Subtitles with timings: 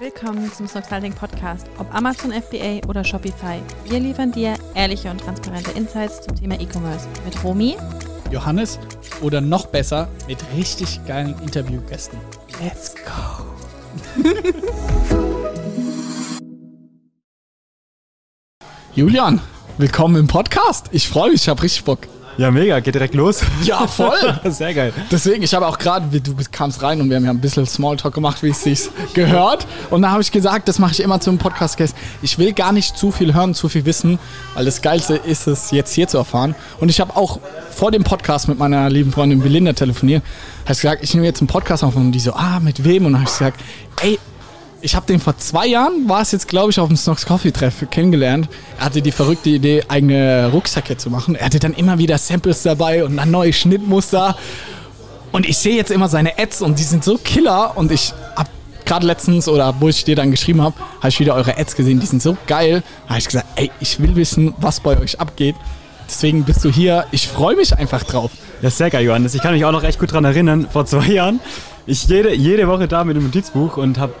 [0.00, 1.66] Willkommen zum Snoxalding Podcast.
[1.78, 7.08] Ob Amazon FBA oder Shopify, wir liefern dir ehrliche und transparente Insights zum Thema E-Commerce
[7.24, 7.76] mit Romy,
[8.30, 8.78] Johannes
[9.22, 12.16] oder noch besser mit richtig geilen Interviewgästen.
[12.62, 13.44] Let's go!
[18.94, 19.40] Julian,
[19.78, 20.90] willkommen im Podcast.
[20.92, 22.06] Ich freue mich, ich habe richtig Bock.
[22.38, 23.40] Ja, mega, geht direkt los.
[23.64, 24.16] Ja, voll.
[24.44, 24.92] Sehr geil.
[25.10, 28.14] Deswegen, ich habe auch gerade, du kamst rein und wir haben ja ein bisschen Smalltalk
[28.14, 29.66] gemacht, wie es sich gehört.
[29.90, 31.96] Und da habe ich gesagt, das mache ich immer zum Podcast-Guest.
[32.22, 34.20] Ich will gar nicht zu viel hören, zu viel wissen,
[34.54, 36.54] weil das Geilste ist es, jetzt hier zu erfahren.
[36.78, 37.40] Und ich habe auch
[37.72, 40.22] vor dem Podcast mit meiner lieben Freundin Belinda telefoniert.
[40.62, 43.04] Habe gesagt, ich nehme jetzt einen Podcast auf und die so, ah, mit wem?
[43.06, 43.60] Und dann habe ich gesagt,
[44.00, 44.16] ey,
[44.80, 47.50] ich habe den vor zwei Jahren, war es jetzt glaube ich auf dem Snox Coffee
[47.50, 48.48] Treff kennengelernt.
[48.78, 51.34] Er hatte die verrückte Idee, eigene Rucksäcke zu machen.
[51.34, 54.36] Er hatte dann immer wieder Samples dabei und dann neue Schnittmuster.
[55.32, 57.76] Und ich sehe jetzt immer seine Ads und die sind so killer.
[57.76, 58.48] Und ich habe
[58.84, 62.00] gerade letztens oder wo ich dir dann geschrieben habe, habe ich wieder eure Ads gesehen.
[62.00, 62.82] Die sind so geil.
[63.04, 65.56] Da habe ich gesagt, ey, ich will wissen, was bei euch abgeht.
[66.08, 67.04] Deswegen bist du hier.
[67.10, 68.30] Ich freue mich einfach drauf.
[68.62, 69.34] Ja, sehr geil, Johannes.
[69.34, 70.66] Ich kann mich auch noch echt gut dran erinnern.
[70.72, 71.40] Vor zwei Jahren,
[71.86, 74.14] ich jede, jede Woche da mit dem Notizbuch und habe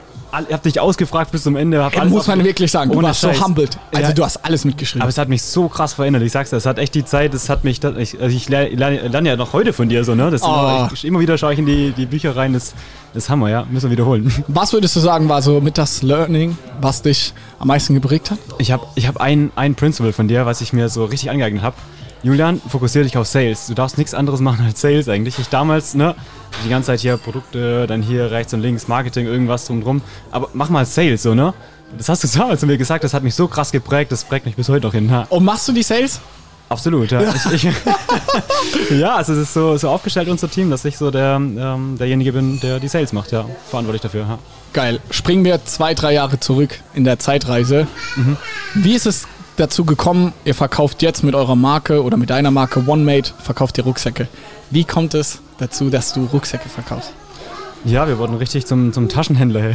[0.46, 1.82] ich habe dich ausgefragt bis zum Ende.
[1.82, 3.38] Hab Ey, muss man wirklich sagen, du warst Scheiß.
[3.38, 3.78] so humbled.
[3.92, 4.14] Also Ja.
[4.14, 5.02] du hast alles mitgeschrieben.
[5.02, 6.22] Aber es hat mich so krass verändert.
[6.22, 8.68] Ich sag's dir, es hat echt die Zeit, es hat mich, ich, also ich lerne,
[9.08, 10.26] lerne, ja noch heute von dir so, ne?
[10.30, 10.46] Oh.
[10.46, 12.74] immer, ich, immer wieder schaue ich in die, die Bücher rein, das,
[13.14, 13.66] das ist Hammer, ja.
[13.70, 14.32] Müssen wir wiederholen.
[14.48, 18.38] was würdest du sagen, war so mit das Learning, was dich am meisten geprägt hat?
[18.58, 21.62] Ich habe ich hab ein, ein Principle von dir, was ich mir so richtig angeeignet
[21.62, 21.76] habe.
[22.22, 23.66] Julian, fokussiere dich auf Sales.
[23.68, 25.38] Du darfst nichts anderes machen als Sales eigentlich.
[25.38, 26.14] Ich damals, ne,
[26.64, 30.02] die ganze Zeit hier Produkte, dann hier rechts und links Marketing, irgendwas drumherum.
[30.30, 31.54] Aber mach mal Sales, so, ne?
[31.96, 34.46] Das hast du damals zu mir gesagt, das hat mich so krass geprägt, das prägt
[34.46, 35.08] mich bis heute noch hin.
[35.08, 36.20] Ja, Und machst du die Sales?
[36.70, 37.22] absolut, ja.
[37.52, 37.72] Ich, ich,
[38.98, 42.32] ja, also es ist so, so aufgestellt, unser Team, dass ich so der, ähm, derjenige
[42.34, 43.46] bin, der die Sales macht, ja.
[43.70, 44.38] Verantwortlich dafür, ja.
[44.74, 45.00] Geil.
[45.10, 47.86] Springen wir zwei, drei Jahre zurück in der Zeitreise.
[48.74, 49.26] Wie ist es
[49.58, 53.84] dazu gekommen, ihr verkauft jetzt mit eurer Marke oder mit deiner Marke OneMate, verkauft ihr
[53.84, 54.28] Rucksäcke.
[54.70, 57.12] Wie kommt es dazu, dass du Rucksäcke verkaufst?
[57.84, 59.60] Ja, wir wurden richtig zum, zum Taschenhändler.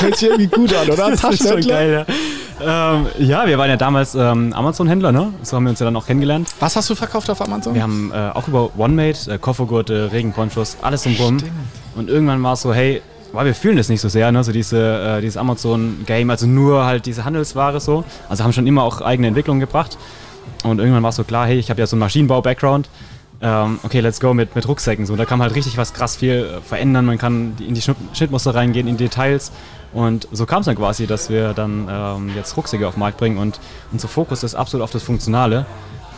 [0.00, 1.10] Hört sich irgendwie gut an, oder?
[1.10, 2.96] Das ist schon geil, ja.
[2.96, 5.34] Ähm, ja, wir waren ja damals ähm, Amazon-Händler, ne?
[5.42, 6.48] So haben wir uns ja dann auch kennengelernt.
[6.60, 7.74] Was hast du verkauft auf Amazon?
[7.74, 11.40] Wir haben äh, auch über OneMate, äh, Koffergurte, Regenponchos, alles drumherum.
[11.40, 11.52] Stimmt.
[11.96, 13.02] Und irgendwann war es so, hey,
[13.34, 14.42] weil wir fühlen das nicht so sehr, ne?
[14.44, 18.04] So diese, äh, dieses Amazon-Game, also nur halt diese Handelsware so.
[18.28, 19.98] Also haben schon immer auch eigene Entwicklungen gebracht.
[20.62, 22.88] Und irgendwann war es so klar, hey, ich habe ja so einen Maschinenbau-Background.
[23.40, 25.04] Ähm, okay, let's go mit, mit Rucksäcken.
[25.06, 27.04] So, da kann man halt richtig was krass viel äh, verändern.
[27.04, 29.52] Man kann in die Schnitt, Schnittmuster reingehen, in Details.
[29.92, 33.18] Und so kam es dann quasi, dass wir dann ähm, jetzt Rucksäcke auf den Markt
[33.18, 33.38] bringen.
[33.38, 33.60] Und
[33.92, 35.66] unser Fokus ist absolut auf das Funktionale.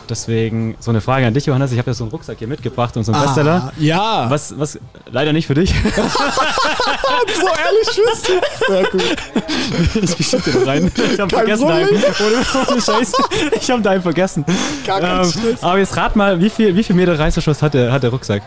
[0.09, 1.71] Deswegen so eine Frage an dich, Johannes.
[1.71, 3.67] Ich habe ja so einen Rucksack hier mitgebracht und so einen Bestseller.
[3.67, 4.29] Ah, ja.
[4.29, 4.79] Was, was,
[5.11, 5.69] leider nicht für dich.
[5.89, 8.31] so ehrlich bist?
[8.67, 10.17] Sehr gut.
[10.19, 10.91] ich schieb den rein.
[10.95, 11.87] Ich hab Kein vergessen einen.
[11.87, 12.03] Problem.
[12.19, 13.13] Ohne, ohne Scheiß.
[13.59, 14.45] Ich hab einen vergessen.
[14.85, 15.63] Gar kein Stress.
[15.63, 18.41] aber jetzt rat mal, wie viel, wie viel Meter Reißverschluss hat der, hat der Rucksack?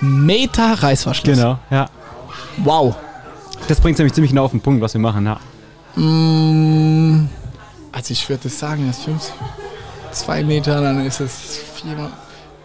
[0.00, 1.36] Meter Reißverschluss.
[1.36, 1.86] Genau, ja.
[2.58, 2.94] Wow.
[3.68, 5.26] Das bringt nämlich ziemlich genau auf den Punkt, was wir machen.
[5.26, 5.38] Ja.
[6.00, 7.28] Mm,
[7.92, 9.32] Also ich würde sagen, das ist 5,
[10.12, 12.10] 2 Meter, dann ist es 4,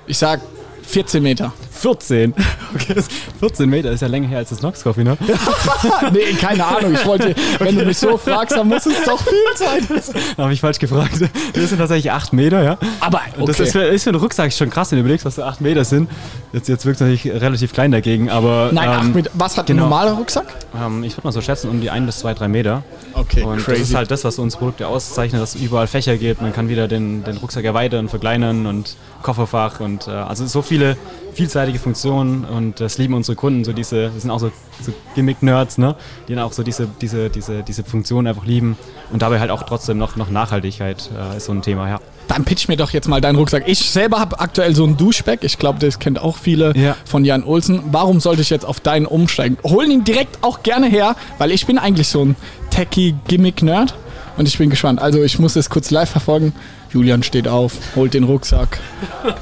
[0.07, 0.41] ich sag
[0.83, 1.53] 14 Meter.
[1.85, 2.33] 14.
[2.75, 3.07] Okay, das
[3.39, 5.17] 14 Meter ist ja länger her als das Nox Coffee, ne?
[6.11, 9.37] nee, keine Ahnung, ich wollte, wenn du mich so fragst, dann muss es doch viel
[9.55, 9.87] sein.
[10.35, 11.21] Da habe ich falsch gefragt.
[11.53, 12.77] Das sind tatsächlich 8 Meter, ja.
[12.99, 13.63] Aber Und Das okay.
[13.63, 15.85] ist für, ist für einen Rucksack schon krass, wenn du überlegst, was so 8 Meter
[15.85, 16.09] sind.
[16.51, 19.31] Jetzt, jetzt wirkt es natürlich relativ klein dagegen, aber Nein, ähm, 8 Meter.
[19.35, 19.83] Was hat genau.
[19.83, 20.47] ein normaler Rucksack?
[20.75, 22.83] ähm, ich würde mal so schätzen, um die 1 bis 2, 3 Meter.
[23.13, 26.41] Okay, Und das ist halt das, was unsere Produkte auszeichnet, dass es überall Fächer gibt.
[26.41, 30.97] Man kann wieder den, den Rucksack erweitern, verkleinern und Kofferfach und äh, also so viele
[31.35, 34.51] vielseitige Funktionen und das lieben unsere Kunden, so diese, das sind auch so,
[34.81, 35.95] so Gimmick-Nerds, ne?
[36.27, 38.77] die dann auch so diese, diese, diese, diese Funktion einfach lieben
[39.11, 41.99] und dabei halt auch trotzdem noch, noch Nachhaltigkeit äh, ist so ein Thema, ja.
[42.27, 43.63] Dann pitch mir doch jetzt mal deinen Rucksack.
[43.67, 45.43] Ich selber habe aktuell so ein Duschback.
[45.43, 46.95] Ich glaube, das kennt auch viele Ja.
[47.05, 47.83] von Jan Olsen.
[47.91, 49.57] Warum sollte ich jetzt auf deinen umsteigen?
[49.63, 52.35] Holen ihn direkt auch gerne her, weil ich bin eigentlich so ein
[52.71, 53.93] Techie-Gimmick-Nerd.
[54.37, 54.99] Und ich bin gespannt.
[54.99, 56.53] Also ich muss es kurz live verfolgen.
[56.91, 58.79] Julian steht auf, holt den Rucksack,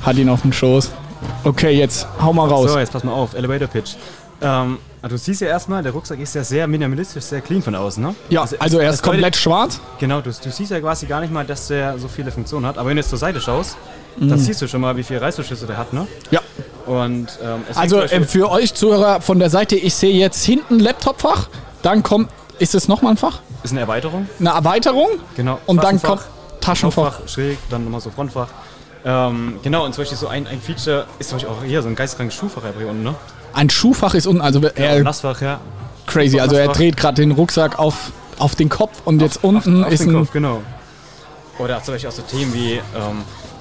[0.03, 0.91] hat ihn auf dem Schoß.
[1.43, 2.71] Okay, jetzt hau mal raus.
[2.71, 3.95] So, jetzt pass mal auf, Elevator Pitch.
[4.41, 8.03] Ähm, du siehst ja erstmal, der Rucksack ist ja sehr minimalistisch, sehr clean von außen,
[8.03, 8.13] ne?
[8.29, 9.79] ja, also er das ist komplett schwarz.
[9.99, 12.77] Genau, du, du siehst ja quasi gar nicht mal, dass der so viele Funktionen hat.
[12.77, 13.77] Aber wenn du jetzt zur Seite schaust,
[14.17, 16.07] dann siehst du schon mal, wie viele Reißverschlüsse der hat, ne?
[16.31, 16.41] Ja.
[16.85, 21.47] Und ähm, Also äh, für euch Zuhörer von der Seite, ich sehe jetzt hinten Laptopfach,
[21.81, 22.29] dann kommt,
[22.59, 23.39] ist es nochmal ein Fach?
[23.63, 25.59] ist eine Erweiterung, Eine Erweiterung genau.
[25.65, 26.21] und dann kommt
[26.59, 27.27] Taschenfach.
[27.27, 28.47] Schräg, dann nochmal so Frontfach.
[29.05, 31.89] Ähm, genau, und zum Beispiel so ein, ein Feature ist zum Beispiel auch hier so
[31.89, 33.15] ein geistkrankes Schuhfach hier unten, ne?
[33.53, 35.59] Ein Schuhfach ist unten, also Ja, äh, Nassfach, ja.
[36.07, 36.39] crazy.
[36.39, 40.03] Also er dreht gerade den Rucksack auf, auf den Kopf und jetzt unten auf ist
[40.03, 40.19] den ein.
[40.19, 40.61] Kopf, genau.
[41.59, 42.81] Oder zum Beispiel auch so Themen wie, ähm,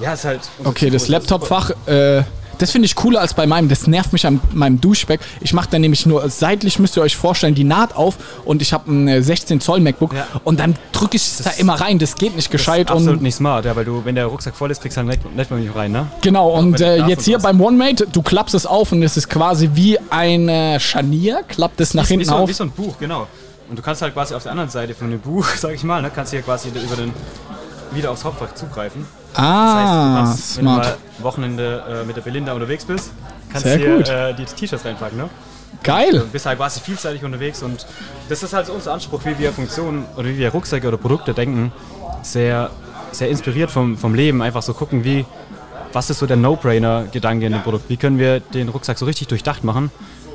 [0.00, 0.40] ja, ist halt.
[0.64, 2.22] Okay, das ist Laptopfach, äh,
[2.58, 3.68] das finde ich cooler als bei meinem.
[3.68, 5.20] Das nervt mich an meinem Duschback.
[5.40, 8.72] Ich mache dann nämlich nur seitlich, müsst ihr euch vorstellen, die Naht auf und ich
[8.72, 10.26] habe ein äh, 16 Zoll MacBook Ja.
[10.44, 11.98] und dann drücke ich es da immer rein.
[11.98, 12.86] Das geht nicht Das gescheit.
[12.88, 15.02] ist absolut Und, nicht smart, ja, weil du, wenn der Rucksack voll ist, kriegst du
[15.02, 16.06] nicht, nicht mehr nicht rein, ne?
[16.20, 19.70] genau, und äh, jetzt hier beim OneMate, du klappst es auf und es ist quasi
[19.74, 22.48] wie ein äh, Scharnier, klappt es nach hinten wie, so, auf.
[22.48, 23.26] wie so ein Buch, genau.
[23.68, 26.02] Und du kannst halt quasi auf der anderen Seite von dem Buch, sag ich mal,
[26.02, 27.12] ne, kannst hier quasi über den
[27.94, 29.06] wieder aufs Hauptfach zugreifen.
[29.34, 33.12] Das heißt, du Ah, kannst, wenn du mal Wochenende äh, mit der Belinda unterwegs bist,
[33.50, 34.08] kannst hier gut.
[34.08, 35.28] äh, die T-Shirts reinpacken, ne?
[35.82, 36.12] Geil.
[36.12, 37.86] Du bist halt quasi vielseitig unterwegs und
[38.28, 41.34] das ist halt so unser Anspruch, wie wir Funktionen oder wie wir Rucksäcke oder Produkte
[41.34, 41.72] denken.
[42.22, 42.70] Sehr,
[43.10, 44.42] sehr inspiriert vom, vom Leben.
[44.42, 45.24] Einfach so gucken, wie,
[45.92, 47.88] was ist so der No-Brainer-Gedanke in dem Produkt?
[47.88, 49.90] Wie können wir den Rucksack so richtig durchdacht machen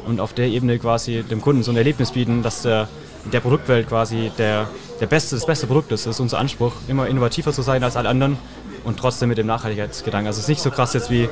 [0.06, 2.90] und auf der Ebene quasi dem Kunden so ein Erlebnis bieten, dass der
[3.28, 4.70] in der Produktwelt quasi der,
[5.02, 6.06] der beste, das beste Produkt ist.
[6.06, 8.38] Das ist unser Anspruch, immer innovativer zu sein als alle anderen
[8.86, 10.28] und trotzdem mit dem Nachhaltigkeitsgedanken.
[10.28, 11.28] Also es ist nicht so krass jetzt wie,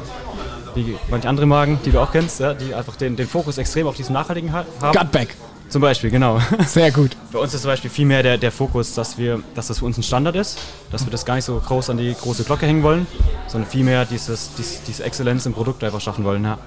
[0.76, 3.88] wie manche andere Marken, die du auch kennst, ja, die einfach den, den Fokus extrem
[3.88, 5.00] auf diesem Nachhaltigen ha haben.
[5.00, 5.36] Gutback.
[5.70, 6.40] Zum Beispiel, genau.
[6.68, 7.16] Sehr gut.
[7.32, 9.86] Bei uns ist zum Beispiel viel mehr der, der Fokus, dass, wir, dass das für
[9.86, 10.60] uns ein Standard ist,
[10.92, 13.08] dass wir das gar nicht so groß an die große Glocke hängen wollen,
[13.48, 16.44] sondern vielmehr dieses, dies, diese Exzellenz im Produkt einfach schaffen wollen.
[16.44, 16.58] Ja.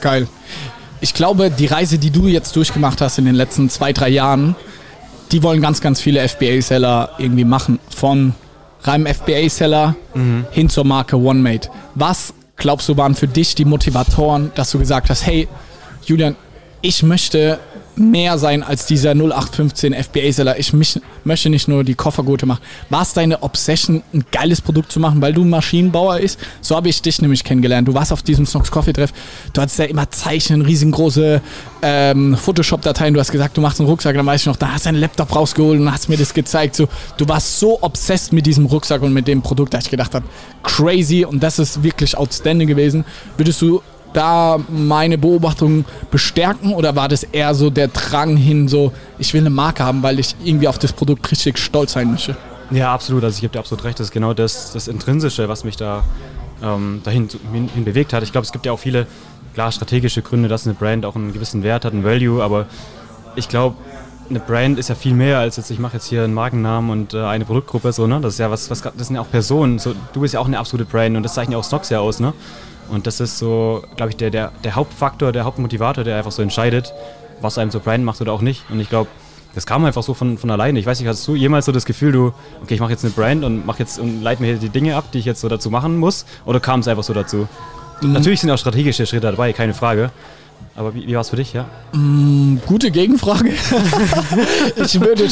[0.00, 0.28] Geil.
[1.00, 4.56] Ich glaube, die Reise, die du jetzt durchgemacht hast in den letzten zwei, drei Jahren,
[5.32, 7.78] die wollen ganz, ganz viele FBA-Seller irgendwie machen.
[7.94, 8.34] Von
[8.82, 9.94] reinem FBA-Seller
[10.50, 11.68] hin zur Marke OneMate.
[11.94, 15.48] Was glaubst du waren für dich die Motivatoren, dass du gesagt hast, hey,
[16.04, 16.36] Julian,
[16.80, 17.58] ich möchte
[17.96, 20.58] mehr sein als dieser 0815 FBA-Seller.
[20.58, 22.62] Ich mich, möchte nicht nur die Koffergurte machen.
[22.90, 26.38] War es deine Obsession, ein geiles Produkt zu machen, weil du Maschinenbauer bist?
[26.60, 27.88] So habe ich dich nämlich kennengelernt.
[27.88, 29.12] Du warst auf diesem Snox Coffee Treff.
[29.52, 31.40] Du hattest ja immer Zeichnen, riesengroße
[31.82, 33.14] ähm, Photoshop-Dateien.
[33.14, 34.14] Du hast gesagt, du machst einen Rucksack.
[34.14, 36.76] Dann weiß ich noch, da hast du einen Laptop rausgeholt und hast mir das gezeigt.
[36.76, 40.14] So, du warst so obsessed mit diesem Rucksack und mit dem Produkt, dass ich gedacht
[40.14, 40.26] habe,
[40.62, 41.24] crazy.
[41.24, 43.04] Und das ist wirklich outstanding gewesen.
[43.36, 43.80] Würdest du
[44.16, 49.42] da meine Beobachtung bestärken oder war das eher so der Drang hin, so ich will
[49.42, 52.36] eine Marke haben, weil ich irgendwie auf das Produkt richtig stolz sein möchte?
[52.70, 53.24] ja, absolut.
[53.24, 54.00] Also ich gebe dir absolut recht.
[54.00, 56.02] Das ist genau das, das Intrinsische, was mich da
[56.62, 58.22] ähm, dahin hin, hin bewegt hat.
[58.22, 59.06] Ich glaube, es gibt ja auch viele,
[59.54, 62.66] klar, strategische Gründe, dass eine Brand auch einen gewissen Wert hat, einen Value, aber
[63.36, 63.76] ich glaube,
[64.28, 67.14] eine Brand ist ja viel mehr als jetzt, ich mache jetzt hier einen Markennamen und
[67.14, 68.20] äh, eine Produktgruppe, so, ne?
[68.20, 69.78] Das ist ja was, was, das sind ja auch Personen.
[69.78, 72.00] So, du bist ja auch eine absolute Brand und das zeichnet ja auch Stocks ja
[72.00, 72.32] aus, ne?
[72.88, 76.42] Und das ist so, glaube ich, der, der, der Hauptfaktor, der Hauptmotivator, der einfach so
[76.42, 76.92] entscheidet,
[77.40, 78.62] was einem zur Brand macht oder auch nicht.
[78.70, 79.08] Und ich glaube,
[79.54, 80.78] das kam einfach so von, von alleine.
[80.78, 83.12] Ich weiß nicht, hast du jemals so das Gefühl, du, okay, ich mache jetzt eine
[83.12, 85.48] Brand und mache jetzt und leite mir hier die Dinge ab, die ich jetzt so
[85.48, 86.26] dazu machen muss?
[86.44, 87.48] Oder kam es einfach so dazu?
[88.02, 90.10] Natürlich sind auch strategische Schritte dabei, keine Frage.
[90.76, 91.64] Aber wie, wie war es für dich, ja?
[92.66, 93.54] Gute Gegenfrage.
[94.76, 95.24] ich würde.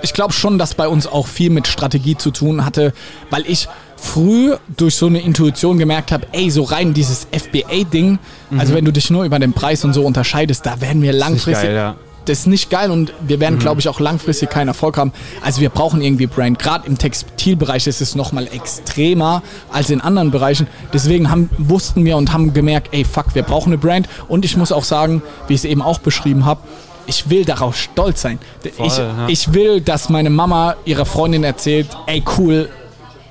[0.00, 2.94] Ich glaube schon, dass bei uns auch viel mit Strategie zu tun hatte,
[3.28, 3.68] weil ich
[4.02, 8.18] früh durch so eine Intuition gemerkt habe, ey, so rein dieses FBA-Ding,
[8.58, 11.68] also wenn du dich nur über den Preis und so unterscheidest, da werden wir langfristig.
[11.68, 11.94] geil, ja.
[12.24, 15.12] Das ist nicht geil und wir werden, glaube ich, auch langfristig keinen Erfolg haben.
[15.40, 16.58] Also wir brauchen irgendwie Brand.
[16.58, 20.68] Gerade im Textilbereich ist es nochmal extremer als in anderen Bereichen.
[20.92, 24.08] Deswegen haben, wussten wir und haben gemerkt, ey, fuck, wir brauchen eine Brand.
[24.28, 26.60] Und ich muss auch sagen, wie ich es eben auch beschrieben habe,
[27.06, 28.38] ich will darauf stolz sein.
[28.62, 29.26] ich, ja.
[29.26, 32.68] ich will, dass meine Mama ihrer Freundin erzählt, ey, cool,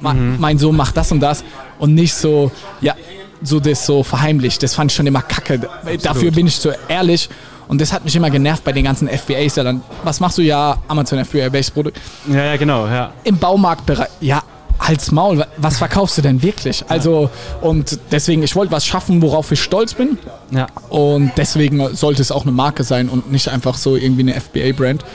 [0.02, 1.44] ma- mein Sohn macht das und das.
[1.80, 2.96] Und nicht so, ja,
[3.42, 4.62] so das so verheimlicht.
[4.64, 5.60] Das fand ich schon immer kacke.
[6.04, 7.30] Dafür bin ich so ehrlich.
[7.68, 9.82] Und das hat mich immer genervt bei den ganzen FBA-Sellern.
[10.04, 11.98] Was machst du ja, Amazon FBA, welches Produkt?
[12.28, 13.12] Ja, ja, genau, ja.
[13.24, 14.10] Im Baumarktbereich.
[14.20, 14.44] Ja,
[14.78, 15.38] halt's Maul.
[15.38, 16.84] wa- Was verkaufst du denn wirklich?
[16.90, 17.30] Also,
[17.62, 20.18] und deswegen, ich wollte was schaffen, worauf ich stolz bin.
[20.52, 24.34] Ja, Und deswegen sollte es auch eine Marke sein und nicht einfach so irgendwie eine
[24.36, 25.06] FBA-Brand.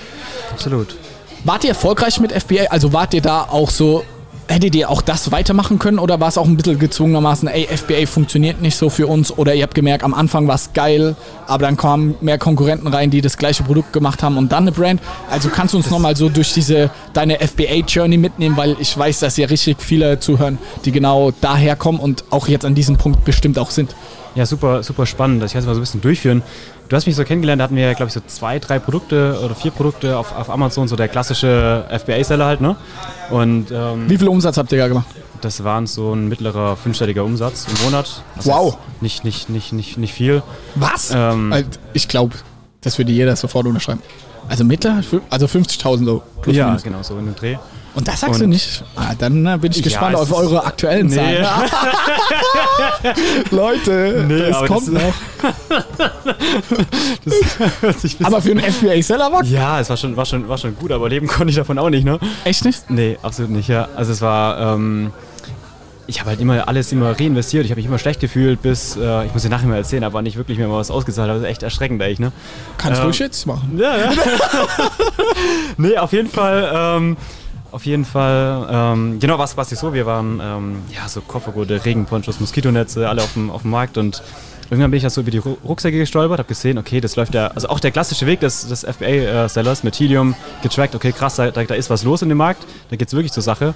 [0.50, 0.96] absolut.
[1.44, 2.68] Wart ihr erfolgreich mit FBA?
[2.70, 4.02] Also wart ihr da auch so,
[4.48, 8.06] hättet ihr auch das weitermachen können oder war es auch ein bisschen gezwungenermaßen, ey, FBA
[8.06, 11.66] funktioniert nicht so für uns oder ihr habt gemerkt, am Anfang war es geil, aber
[11.66, 15.00] dann kamen mehr Konkurrenten rein, die das gleiche Produkt gemacht haben und dann eine Brand.
[15.30, 19.36] Also kannst du uns nochmal so durch diese, deine FBA-Journey mitnehmen, weil ich weiß, dass
[19.36, 23.58] hier richtig viele zuhören, die genau daher kommen und auch jetzt an diesem Punkt bestimmt
[23.58, 23.94] auch sind.
[24.36, 25.42] Ja, super, super spannend.
[25.44, 26.42] Ich kann es mal so ein bisschen durchführen.
[26.88, 29.54] Du hast mich so kennengelernt, da hatten wir, glaube ich, so zwei, drei Produkte oder
[29.56, 32.76] vier Produkte auf, auf Amazon, so der klassische FBA-Seller halt, ne?
[33.30, 35.06] Und ähm, Wie viel Umsatz habt ihr da gemacht?
[35.42, 38.22] das waren so ein mittlerer fünfstelliger Umsatz im Monat.
[38.36, 38.78] Das Wow.
[39.00, 40.42] Nicht, nicht, nicht, nicht, nicht viel.
[40.76, 41.12] Was?
[41.14, 42.34] Ähm, Äh, ich glaube,
[42.80, 44.02] das würde jeder sofort unterschreiben.
[44.48, 46.22] Also mittler, also 50.000 so.
[46.40, 46.82] Plus ja, minus.
[46.82, 47.56] genau, so in dem Dreh.
[47.94, 48.82] Und das sagst Und- du nicht?
[48.96, 51.14] Ah, dann äh, bin ich Ja, gespannt es auf eure aktuellen Nee.
[51.16, 51.46] Zahlen.
[53.50, 55.14] Leute, Nee, es kommt das- noch.
[57.80, 60.58] Hört sich ein Aber für einen FBA-Seller war ja, es war schon, war, schon, war
[60.58, 62.18] schon gut, aber leben konnte ich davon auch nicht, ne?
[62.44, 62.90] echt nicht?
[62.90, 63.88] Nee, absolut nicht, ja.
[63.96, 65.12] Also es war, ähm,
[66.06, 67.64] ich habe halt immer alles immer reinvestiert.
[67.64, 70.22] Ich habe mich immer schlecht gefühlt, bis, äh, ich muss dir nachher mal erzählen, aber
[70.22, 71.28] nicht wirklich mehr mal was ausgezahlt.
[71.30, 72.32] Das ist echt erschreckend eigentlich, ne?
[72.78, 73.76] Kannst Ähm, ruhig jetzt machen.
[73.78, 74.12] Ja, ja.
[75.76, 77.16] nee, auf jeden Fall, ähm,
[77.76, 81.84] auf jeden Fall, ähm, genau, was was ist so, wir waren, ähm, ja, so Koffergurte,
[81.84, 84.22] Regenponchos, Moskitonetze, alle auf dem, auf dem Markt und
[84.70, 87.34] irgendwann bin ich da so über die Ru- Rucksäcke gestolpert, habe gesehen, okay, das läuft
[87.34, 91.50] ja, also auch der klassische Weg des, des FBA-Sellers mit Helium getrackt, okay, krass, da,
[91.50, 93.74] da ist was los in dem Markt, da geht's wirklich zur Sache.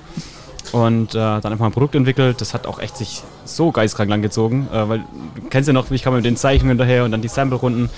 [0.73, 4.23] Und äh, dann einfach ein Produkt entwickelt, das hat auch echt sich so geistkrank lang
[4.23, 4.99] gezogen, äh, weil
[5.35, 7.91] du kennst ja noch, ich kam mit den Zeichnungen daher und dann die Sample-Runden.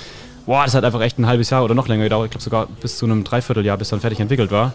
[0.47, 2.26] Boah, das hat einfach echt ein halbes Jahr oder noch länger gedauert.
[2.26, 4.73] Ich glaube sogar bis zu einem Dreivierteljahr, bis dann fertig entwickelt war.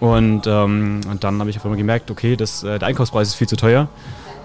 [0.00, 3.34] Und, ähm, und dann habe ich auf einmal gemerkt, okay, das, äh, der Einkaufspreis ist
[3.34, 3.88] viel zu teuer.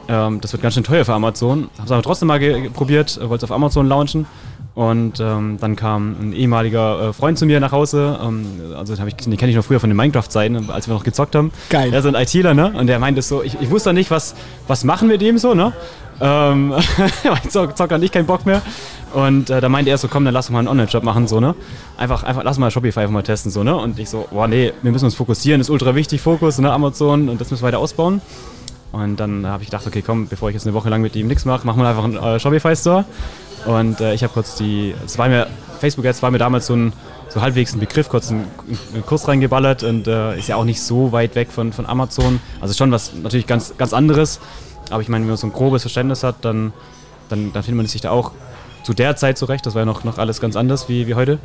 [0.08, 1.70] Ähm, das wird ganz schön teuer für Amazon.
[1.75, 2.39] Habe es aber trotzdem mal
[2.74, 4.25] probiert, wollte es auf Amazon launchen.
[4.79, 8.17] Und ähm, dann kam ein ehemaliger äh, Freund zu mir nach Hause.
[8.24, 8.45] Ähm,
[8.77, 11.36] also den, ich- den kenne ich noch früher von den Minecraft-Zeiten, als wir noch gezockt
[11.36, 11.51] haben.
[11.69, 11.91] Geil.
[11.91, 12.71] Er ist ein ITler, ne?
[12.77, 14.36] Und der meinte so, ich, ich wusste nicht, was,
[14.69, 15.74] was machen wir dem so, ne?
[16.21, 16.74] Ähm,
[17.50, 18.62] Zock- Zocker hat nicht keinen Bock mehr.
[19.13, 21.41] Und äh, da meinte er so, komm, dann lass uns mal einen Online-Shop machen, so,
[21.41, 21.55] ne?
[21.98, 23.75] Einfach, einfach, lass mal Shopify einfach mal testen, so, ne?
[23.75, 26.71] Und ich so, boah, nee, wir müssen uns fokussieren, ist ultra wichtig, Fokus, ne?
[26.71, 28.21] Amazon und das müssen wir weiter ausbauen.
[28.93, 31.27] Und dann habe ich gedacht, okay, komm, bevor ich jetzt eine Woche lang mit ihm
[31.27, 33.03] nichts mache, machen wir einfach einen äh, Shopify-Store.
[33.66, 35.48] Und äh, ich habe kurz die, es war mir,
[35.80, 36.94] Facebook Ads war mir damals so ein,
[37.30, 38.48] so halbwegs ein Begriff, kurz einen,
[38.94, 42.39] einen Kurs reingeballert und äh, ist ja auch nicht so weit weg von, von Amazon.
[42.62, 44.39] Also schon was natürlich ganz, ganz anderes.
[44.89, 46.74] Aber ich meine, wenn man so ein grobes Verständnis hat, dann,
[47.30, 48.32] dann, dann findet man sich da auch
[48.84, 49.66] zu der Zeit zurecht.
[49.66, 51.38] Das war ja noch, noch alles ganz anders wie, wie heute.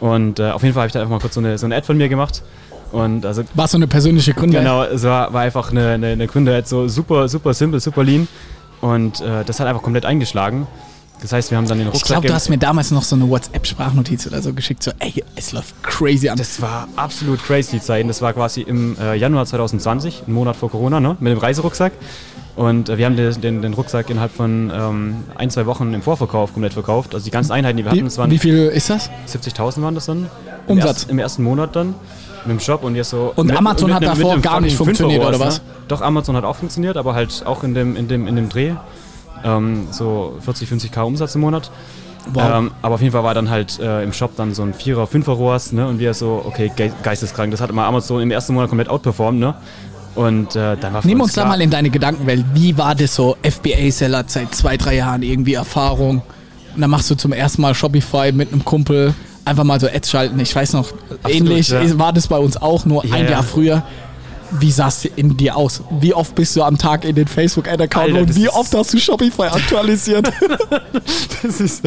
[0.00, 1.76] Und äh, auf jeden Fall habe ich da einfach mal kurz so eine, so eine
[1.76, 2.42] Ad von mir gemacht.
[2.90, 4.58] Und also War so eine persönliche Gründe.
[4.58, 8.28] Genau, es war, war einfach eine, eine, eine Gründer, so super, super simpel, super lean.
[8.82, 10.66] Und äh, das hat einfach komplett eingeschlagen.
[11.22, 12.08] Das heißt, wir haben dann den Ich Rucksack.
[12.08, 15.52] glaube, du hast mir damals noch so eine WhatsApp-Sprachnotiz oder so geschickt, so, ey, es
[15.52, 16.36] läuft crazy an.
[16.36, 18.08] das war absolut crazy die Zeiten.
[18.08, 21.16] Das war quasi im äh, Januar 2020, einen Monat vor Corona, ne?
[21.20, 21.92] mit dem Reiserucksack.
[22.56, 26.02] Und äh, wir haben den, den, den Rucksack innerhalb von ähm, ein, zwei Wochen im
[26.02, 27.14] Vorverkauf komplett verkauft.
[27.14, 29.08] Also die ganzen Einheiten, die wir hatten, das wie, waren wie viel ist das?
[29.32, 30.26] 70.000 waren das dann.
[30.66, 30.88] Im Umsatz.
[30.98, 31.94] ersten- Im ersten Monat dann.
[32.44, 33.32] Mit dem Shop und jetzt so.
[33.36, 35.58] Und Amazon hat einem- davor gar nicht funktioniert, Fünfer-Rohrs, oder was?
[35.58, 35.64] Ne?
[35.88, 38.72] Doch, Amazon hat auch funktioniert, aber halt auch in dem, in dem, in dem Dreh.
[39.44, 41.70] Ähm, so 40, 50k Umsatz im Monat.
[42.32, 42.42] Wow.
[42.54, 45.06] Ähm, aber auf jeden Fall war dann halt äh, im Shop dann so ein Vierer,
[45.06, 45.86] Fünfer Rohrs, ne?
[45.88, 47.50] Und wir so, okay, ge geisteskrank.
[47.50, 49.54] Das hat mal Amazon im ersten Monat komplett outperformt, ne?
[50.14, 52.44] Und äh, dann war Nimm uns uns da mal in deine Gedankenwelt.
[52.54, 53.36] Wie war das so?
[53.42, 56.22] FBA-Seller seit zwei, drei Jahren irgendwie Erfahrung.
[56.74, 60.10] Und dann machst du zum ersten Mal Shopify mit einem Kumpel einfach mal so Ads
[60.10, 60.38] schalten.
[60.40, 60.88] Ich weiß noch,
[61.28, 61.98] ähnlich ja.
[61.98, 63.32] war das bei uns auch, nur Ja, ein ja.
[63.32, 63.82] Jahr früher.
[64.60, 65.82] Wie sah es in dir aus?
[66.00, 69.42] Wie oft bist du am Tag in den Facebook-Ad-Account und wie oft hast du Shopify
[69.50, 70.30] aktualisiert?
[71.42, 71.82] Das ist,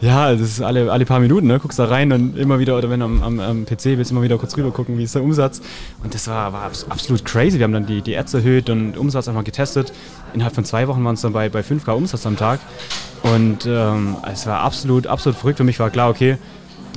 [0.00, 1.58] ja, das ist alle, alle paar Minuten, ne?
[1.58, 4.22] Guckst da rein und immer wieder, oder wenn du am, am, am PC bist, immer
[4.22, 5.60] wieder kurz rüber gucken, wie ist der Umsatz.
[6.02, 7.58] Und das war, war abs- absolut crazy.
[7.58, 9.92] Wir haben dann die, die Ads erhöht und Umsatz einfach getestet.
[10.34, 12.60] Innerhalb von zwei Wochen waren es dann bei, bei 5K Umsatz am Tag.
[13.22, 15.58] Und ähm, es war absolut, absolut verrückt.
[15.58, 16.36] Für mich war klar, okay,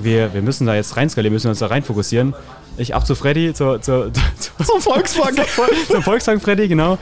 [0.02, 2.34] wir, wir müssen da jetzt reinskalieren, müssen uns da rein fokussieren.
[2.78, 5.38] Ich ab zu Freddy, zur, zur, zur, Zum Volkswagen.
[5.92, 6.98] zum Volkswagen Freddy, genau.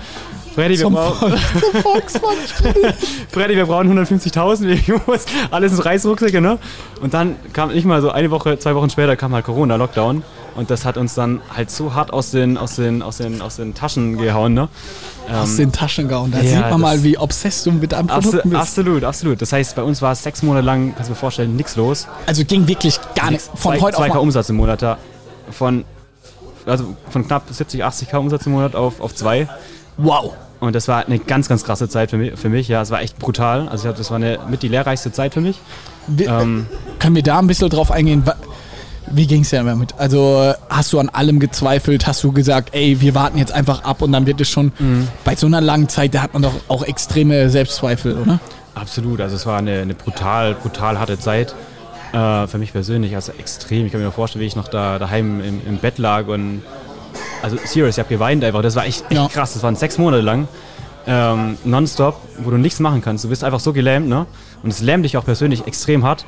[0.56, 1.34] Freddy, wir brauchen.
[3.30, 6.60] Freddy, wir brauchen 150.000, wir muss alles in Reisrucksäcke, ne?
[7.02, 10.24] Und dann kam nicht mal so eine Woche, zwei Wochen später kam halt Corona, Lockdown.
[10.56, 13.58] Und das hat uns dann halt so hart aus den, aus den, aus den, aus
[13.58, 14.70] den Taschen gehauen, ne?
[15.30, 16.32] Aus den Taschen gehauen.
[16.32, 18.56] Da ja, sieht man mal, wie obsessed du mit deinem Produkt bist.
[18.56, 19.42] absolut, absolut.
[19.42, 22.08] Das heißt, bei uns war es sechs Monate lang, kannst du dir vorstellen, nichts los.
[22.26, 23.52] Also ging wirklich gar nichts.
[23.56, 24.20] Von Zwei- heute auf 2K morgen.
[24.22, 24.98] Umsatz im Monat da.
[25.52, 25.86] Von,
[26.66, 29.48] also von knapp 70, 80k Umsatz im Monat auf, auf zwei.
[29.98, 30.34] Wow.
[30.60, 32.40] Und das war eine ganz, ganz krasse Zeit für mich.
[32.40, 32.68] Für mich.
[32.68, 33.68] Ja, es war echt brutal.
[33.70, 35.60] Also das war eine, mit die lehrreichste Zeit für mich.
[36.08, 36.66] Wir, Ähm,
[37.00, 38.24] Können wir da ein bisschen drauf eingehen?
[39.12, 39.94] Wie ging es dir damit?
[40.00, 42.08] Also hast du an allem gezweifelt?
[42.08, 45.08] Hast du gesagt, ey, wir warten jetzt einfach ab und dann wird es schon Mhm.
[45.24, 48.40] bei so einer langen Zeit, da hat man doch auch extreme Selbstzweifel, oder?
[48.74, 51.54] Absolut, also es war eine, eine brutal, brutal harte Zeit.
[52.16, 53.86] Äh, für mich persönlich, also extrem.
[53.86, 56.62] Ich kann mir noch vorstellen, wie ich noch da daheim im, im Bett lag und
[57.44, 58.62] also serious, ich habe geweint einfach.
[58.62, 59.28] Das war echt, echt Ja.
[59.28, 59.54] krass.
[59.54, 60.48] Das waren sechs Monate lang.
[61.08, 63.26] Ähm, nonstop, wo du nichts machen kannst.
[63.26, 64.26] Du bist einfach so gelähmt, ne?
[64.64, 66.26] Und es lähmt dich auch persönlich extrem hart.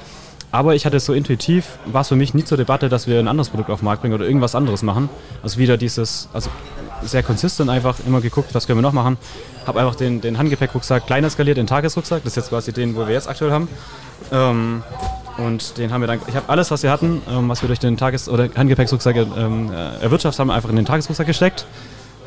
[0.52, 3.20] Aber ich hatte es so intuitiv, war es für mich nie zur Debatte, dass wir
[3.20, 5.10] ein anderes Produkt auf den Markt bringen oder irgendwas anderes machen.
[5.42, 6.50] Also wieder dieses, also
[7.04, 9.18] sehr konsistent einfach immer geguckt, was können wir noch machen.
[9.66, 12.24] Habe einfach den, den Handgepäckrucksack kleiner skaliert, den Tagesrucksack.
[12.24, 13.68] Das ist jetzt quasi den, wo wir jetzt aktuell haben.
[14.32, 14.84] Ähm,
[15.38, 17.80] Und den haben wir dann, ich habe alles, was wir hatten, ähm, was wir durch
[17.80, 21.66] den Tages- oder Handgepäcksrucksack ähm, äh, erwirtschaftet haben, einfach in den Tagesrucksack gesteckt.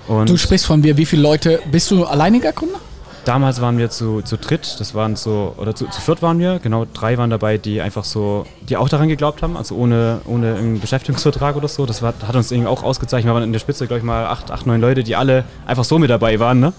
[0.07, 2.77] Und Du sprichst von mir, wie viele Leute, bist du alleiniger Kunde?
[3.25, 6.59] damals waren wir zu, zu dritt, das waren so, oder zu, zu viert waren wir,
[6.59, 10.57] genau, drei waren dabei, die einfach so, die auch daran geglaubt haben, also ohne, ohne
[10.57, 11.87] einen Beschäftigungsvertrag oder so.
[11.87, 13.31] Das war, hat uns irgendwie auch ausgezeichnet.
[13.31, 15.85] Wir waren in der Spitze, glaube ich, mal acht, acht, neun Leute, die alle einfach
[15.85, 16.73] so mit dabei waren, ne?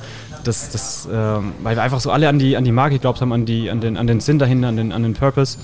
[0.44, 3.32] Das, das, ähm, weil wir einfach so alle an die, an die Marke geglaubt haben,
[3.32, 5.60] an, die, an, den, an den Sinn dahinter, an den, an den Purpose.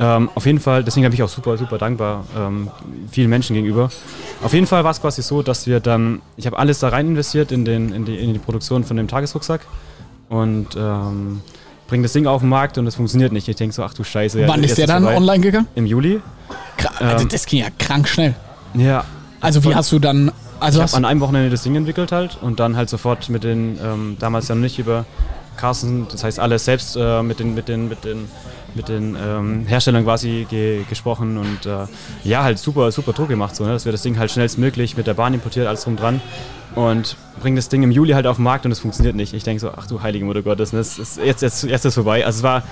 [0.00, 2.70] Ähm, auf jeden Fall, deswegen bin ich auch super, super dankbar ähm,
[3.10, 3.90] vielen Menschen gegenüber.
[4.42, 7.08] Auf jeden Fall war es quasi so, dass wir dann, ich habe alles da rein
[7.08, 9.62] investiert in, den, in, die, in die Produktion von dem Tagesrucksack
[10.28, 11.40] und ähm,
[11.88, 13.48] bringe das Ding auf den Markt und es funktioniert nicht.
[13.48, 14.46] Ich denke so, ach du Scheiße.
[14.46, 15.16] Wann ist der dann vorbei.
[15.16, 15.66] online gegangen?
[15.74, 16.20] Im Juli.
[16.76, 18.36] Kra also Ähm, das ging ja krank schnell.
[18.74, 19.04] Ja.
[19.40, 22.38] Also wie hast du dann, also Ich habe an einem Wochenende das Ding entwickelt halt
[22.40, 25.06] und dann halt sofort mit den, ähm, damals ja noch nicht über
[25.58, 28.28] Carsten, das heißt alles selbst äh, mit den, mit den, mit den,
[28.74, 31.86] mit den ähm, Herstellern quasi ge gesprochen und äh,
[32.24, 33.72] ja, halt super, super Druck gemacht, so, ne?
[33.72, 36.20] dass wir das Ding halt schnellstmöglich mit der Bahn importiert, alles drum dran
[36.74, 39.34] und bringen das Ding im Juli halt auf den Markt und es funktioniert nicht.
[39.34, 40.80] Ich denke so, ach du heilige Mutter Gottes, ne?
[40.80, 42.24] ist, jetzt, jetzt, jetzt ist es vorbei.
[42.24, 42.62] Also es war,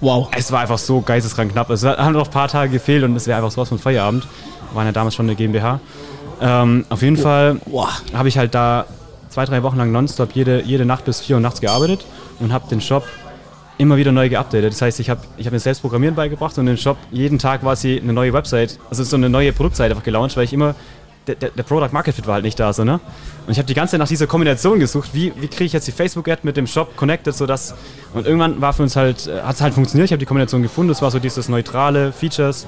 [0.00, 0.28] wow.
[0.36, 1.70] es war einfach so geisteskrank knapp.
[1.70, 4.26] Es haben noch ein paar Tage gefehlt und es wäre einfach sowas von Feierabend.
[4.70, 5.80] Wir waren ja damals schon eine GmbH.
[6.40, 8.02] Ähm, auf jeden Fall Wow.
[8.12, 8.86] habe ich halt da
[9.38, 12.04] zwei, drei Wochen lang nonstop jede, jede Nacht bis vier Uhr nachts gearbeitet
[12.40, 13.04] und habe den Shop
[13.76, 14.72] immer wieder neu geupdatet.
[14.72, 17.60] Das heißt, ich habe ich hab mir selbst Programmieren beigebracht und den Shop jeden Tag
[17.60, 20.74] quasi eine neue Website, also so eine neue Produktseite einfach gelauncht, weil ich immer,
[21.34, 23.00] der, der, Product Market Fit war halt nicht da, so, ne?
[23.46, 25.86] Und ich habe die ganze Zeit nach dieser Kombination gesucht, wie, wie kriege ich jetzt
[25.86, 27.74] die Facebook-Ad mit dem Shop connected, sodass,
[28.14, 30.88] und irgendwann war für uns halt, hat es halt funktioniert, ich habe die Kombination gefunden,
[30.88, 32.66] das war so dieses neutrale Features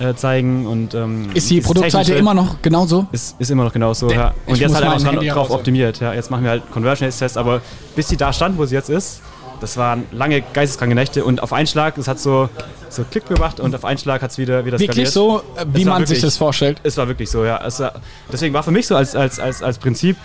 [0.00, 3.06] äh, zeigen und ähm, Ist die Produktseite immer noch genauso?
[3.12, 4.34] ist, ist immer noch genauso, ja.
[4.46, 6.14] Und jetzt halt einfach dran, Handy drauf optimiert, ja.
[6.14, 7.60] Jetzt machen wir halt Conversion Tests, aber
[7.94, 9.20] bis sie da stand, wo sie jetzt ist,
[9.62, 12.48] das waren lange geisteskranke Nächte und auf einen Schlag, es hat so,
[12.90, 15.12] so Klick gemacht und auf einen Schlag hat es wieder, wieder Wirklich skaliert.
[15.12, 16.80] so, äh, wie man sich wirklich- das vorstellt?
[16.82, 17.60] Es war wirklich so, ja.
[17.78, 17.92] War,
[18.32, 20.16] deswegen war für mich so als, als, als, als Prinzip,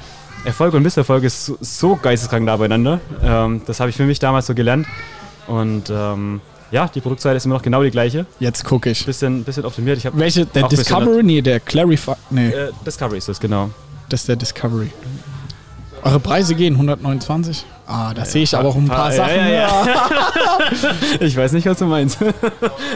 [0.44, 3.00] Erfolg und Misserfolg ist so, so geisteskrank nah beieinander.
[3.24, 4.88] Ähm, das habe ich für mich damals so gelernt.
[5.48, 6.42] Und ähm,
[6.72, 8.26] ja, die Produktseite ist immer noch genau die gleiche.
[8.40, 9.06] Jetzt gucke ich.
[9.06, 9.98] Bisschen, bisschen optimiert.
[9.98, 10.46] Ich Welche?
[10.46, 11.24] Der Discovery?
[11.24, 12.14] Nee, der Clarify.
[12.30, 13.70] Nee, Äh, Discovery ist das, genau.
[14.10, 14.90] das ist der Discovery.
[16.08, 17.66] Eure Preise gehen 129?
[17.86, 19.36] Ah, da sehe ich aber auch ein paar ja, Sachen.
[19.36, 19.88] ja, ja.
[21.20, 22.18] Ich weiß nicht, was du meinst.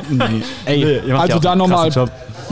[0.09, 0.41] Nee.
[0.65, 1.89] Ey, Nee, ihr macht also ja da nochmal.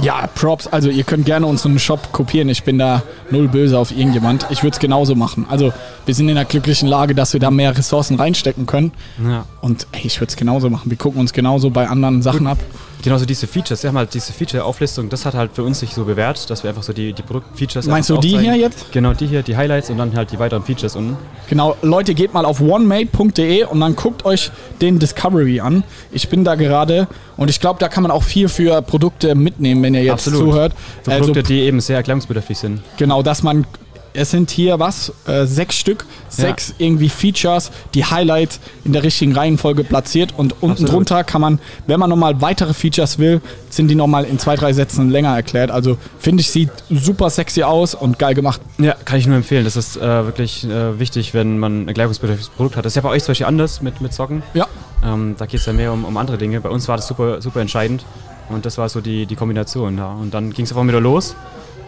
[0.02, 0.68] Ja, Props.
[0.68, 2.50] Also ihr könnt gerne unseren Shop kopieren.
[2.50, 4.46] Ich bin da null böse auf irgendjemand.
[4.50, 5.46] Ich würde es genauso machen.
[5.50, 5.74] Also
[6.06, 8.92] wir sind in der glücklichen Lage, dass wir da mehr Ressourcen reinstecken können.
[9.24, 9.46] Ja.
[9.62, 10.90] Und ey, ich würde es genauso machen.
[10.90, 12.58] Wir gucken uns genauso bei anderen Sachen ab.
[13.02, 16.04] Genauso diese Features, wir haben halt diese Feature-Auflistung, das hat halt für uns sich so
[16.04, 18.92] bewährt, dass wir einfach so die, die Produktfeatures Meinst du die hier jetzt?
[18.92, 21.16] Genau, die hier, die Highlights und dann halt die weiteren Features unten.
[21.48, 25.84] Genau, Leute, geht mal auf onemade.de und dann guckt euch den Discovery an.
[26.12, 27.08] Ich bin da gerade
[27.38, 30.40] und ich glaube, da kann man auch viel für Produkte mitnehmen, wenn ihr jetzt Absolut.
[30.42, 30.74] zuhört.
[31.04, 32.82] Für Also Produkte, die eben sehr erklärungsbedürftig sind.
[32.98, 33.66] Genau, dass man,
[34.14, 39.36] es sind hier was, äh, sechs Stück, sechs irgendwie Features, die Highlight in der richtigen
[39.36, 40.94] Reihenfolge platziert und unten Absolut.
[40.94, 44.74] drunter kann man, wenn man nochmal weitere Features will, sind die nochmal in zwei, drei
[44.74, 45.72] Sätzen länger erklärt.
[45.72, 48.62] Also finde ich, sieht super sexy aus und geil gemacht.
[48.78, 49.64] Ja, kann ich nur empfehlen.
[49.64, 52.86] Das ist äh, wirklich äh, wichtig, wenn man ein erklärungsbedürftiges Produkt hat.
[52.86, 54.44] Das ist ja bei euch zum Beispiel anders mit, mit Socken.
[54.54, 54.68] Ja.
[55.04, 56.62] Ähm, da geht es ja mehr um, um andere Dinge.
[56.62, 58.04] Bei uns war das super, super entscheidend.
[58.50, 59.98] Und das war so die, die Kombination.
[59.98, 60.12] Ja.
[60.12, 61.36] Und dann ging es einfach wieder los.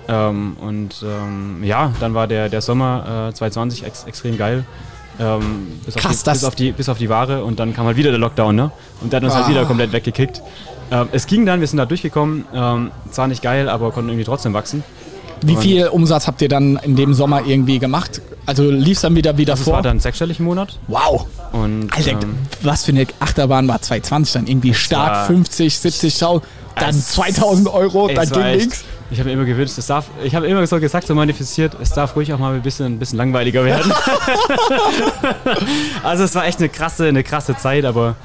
[0.07, 4.63] Ähm, und ähm, ja, dann war der, der Sommer äh, 2020 ex, extrem geil.
[5.19, 7.73] Ähm, bis, Krass, auf die, das- bis, auf die, bis auf die Ware und dann
[7.73, 8.71] kam halt wieder der Lockdown, ne?
[9.01, 9.37] Und der hat uns Ah.
[9.39, 10.41] halt wieder komplett weggekickt.
[10.89, 12.45] Ähm, es ging dann, wir sind da durchgekommen.
[12.53, 14.83] Ähm, zwar nicht geil, aber konnten irgendwie trotzdem wachsen.
[15.43, 18.21] Wie Und- viel Umsatz habt ihr dann in dem Sommer irgendwie gemacht?
[18.45, 19.73] Also lief es dann wieder wieder Das vor?
[19.73, 20.77] war dann sechsstellig im Monat.
[20.87, 21.25] wow!
[21.51, 26.41] Und, Alter, ähm, was für eine Achterbahn war 2020 dann irgendwie Start war- 50, 70.000,
[26.75, 28.83] dann Es- 2000 Euro, dann ging nichts.
[29.11, 31.89] Ich habe mir immer gewünscht, es darf, ich habe immer so gesagt, so manifestiert, es
[31.89, 33.91] darf ruhig auch mal ein bisschen, ein bisschen langweiliger werden.
[36.03, 38.15] also es war echt eine krasse, eine krasse Zeit, aber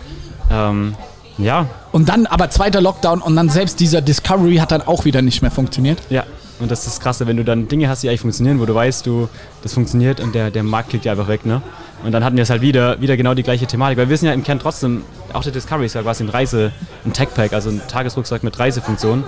[0.50, 0.94] ähm,
[1.38, 5.22] ja, Und dann aber zweiter Lockdown und dann selbst dieser Discovery hat dann auch wieder
[5.22, 5.98] nicht mehr funktioniert.
[6.08, 6.24] ja.
[6.58, 8.74] Und das ist das Krasse, wenn du dann Dinge hast, die eigentlich funktionieren, wo du
[8.74, 9.28] weißt, du,
[9.62, 11.60] das funktioniert und der, der Markt kickt dir einfach weg, ne?
[12.02, 14.28] Und dann hatten wir es halt wieder, wieder genau die gleiche Thematik, weil wir sind
[14.28, 15.02] ja im Kern trotzdem,
[15.34, 16.72] auch der Discovery ist ja quasi ein Reise,
[17.04, 19.24] ein Tech-Pack, also ein Tagesrucksack mit Reisefunktion.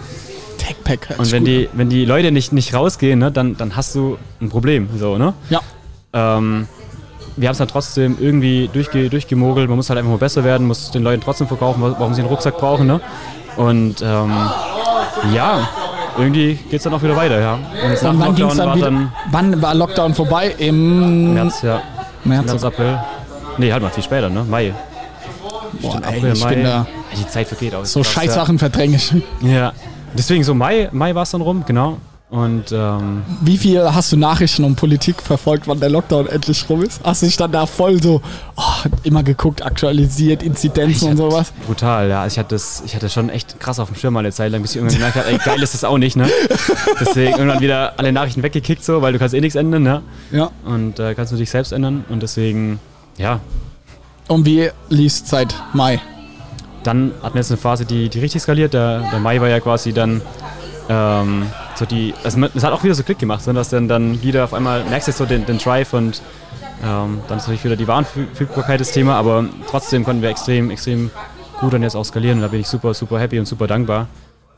[0.59, 1.15] Techpack.
[1.19, 4.19] Und wenn gut die, wenn die Leute nicht, nicht rausgehen, ne, dann, dann hast du
[4.41, 4.89] ein Problem.
[4.99, 5.33] So, ne?
[5.51, 5.61] Ja.
[6.13, 6.67] Ähm,
[7.37, 9.69] wir haben es dann trotzdem irgendwie durchge durchgemogelt.
[9.69, 12.21] Man muss halt einfach mal besser werden, muss den Leuten trotzdem verkaufen, wa- warum sie
[12.21, 12.87] einen Rucksack brauchen.
[12.87, 13.01] Ne?
[13.57, 14.33] Und ähm,
[15.35, 15.69] ja,
[16.19, 17.41] irgendwie geht es dann auch wieder weiter.
[17.41, 17.55] Ja.
[17.55, 18.87] Und Und wann dann war wieder?
[18.87, 20.55] dann wann war Lockdown vorbei?
[20.59, 21.81] Im März, ja.
[22.25, 22.47] März.
[22.47, 22.99] März, April.
[23.57, 24.45] Nee, halt mal viel später, ne?
[24.45, 24.75] Mai.
[25.81, 26.55] Boah, Stimmt, ey, April, ich Mai.
[26.55, 26.87] bin da.
[27.17, 27.85] Die Zeit vergeht auch.
[27.85, 28.21] So Krass, ja.
[28.23, 29.13] Scheißsachen verdränge ich.
[29.43, 29.73] Ja.
[30.17, 31.99] Deswegen so Mai, Mai war es dann rum, genau.
[32.31, 36.83] Und ähm, Wie viel hast du Nachrichten und Politik verfolgt, wann der Lockdown endlich rum
[36.83, 37.01] ist?
[37.03, 38.21] Hast du dich dann da voll so
[38.55, 41.53] oh, immer geguckt, aktualisiert, Inzidenzen und sowas?
[41.67, 42.21] brutal, ja.
[42.21, 44.53] Also Ich hatte, das, ich hatte schon echt krass auf dem Schirm mal eine Zeit
[44.53, 46.29] lang, bis ich irgendwann gemerkt habe, ey, geil ist das auch nicht, ne?
[47.01, 50.03] Deswegen irgendwann wieder alle Nachrichten weggekickt, so, weil du kannst eh nichts ändern, ne?
[50.31, 50.51] Ja.
[50.67, 52.05] Und äh, kannst du dich selbst ändern.
[52.11, 52.79] Und deswegen,
[53.17, 53.41] ja,
[54.29, 55.99] Und wie liest seit Mai?
[56.89, 58.73] Dann hatten wir jetzt eine Phase, die, die richtig skaliert.
[58.73, 60.23] Der, der Mai war ja quasi dann
[60.89, 62.15] ähm, so die.
[62.25, 64.85] Also es hat auch wieder so Klick gemacht, so, dass dann, dann wieder auf einmal
[64.85, 66.23] merkst du so den, den Drive und
[66.83, 71.11] ähm, dann ist natürlich wieder die Warenverfügbarkeit das Thema, aber trotzdem konnten wir extrem, extrem
[71.61, 74.07] gut dann jetzt auch skalieren und da bin ich super, super happy und super dankbar,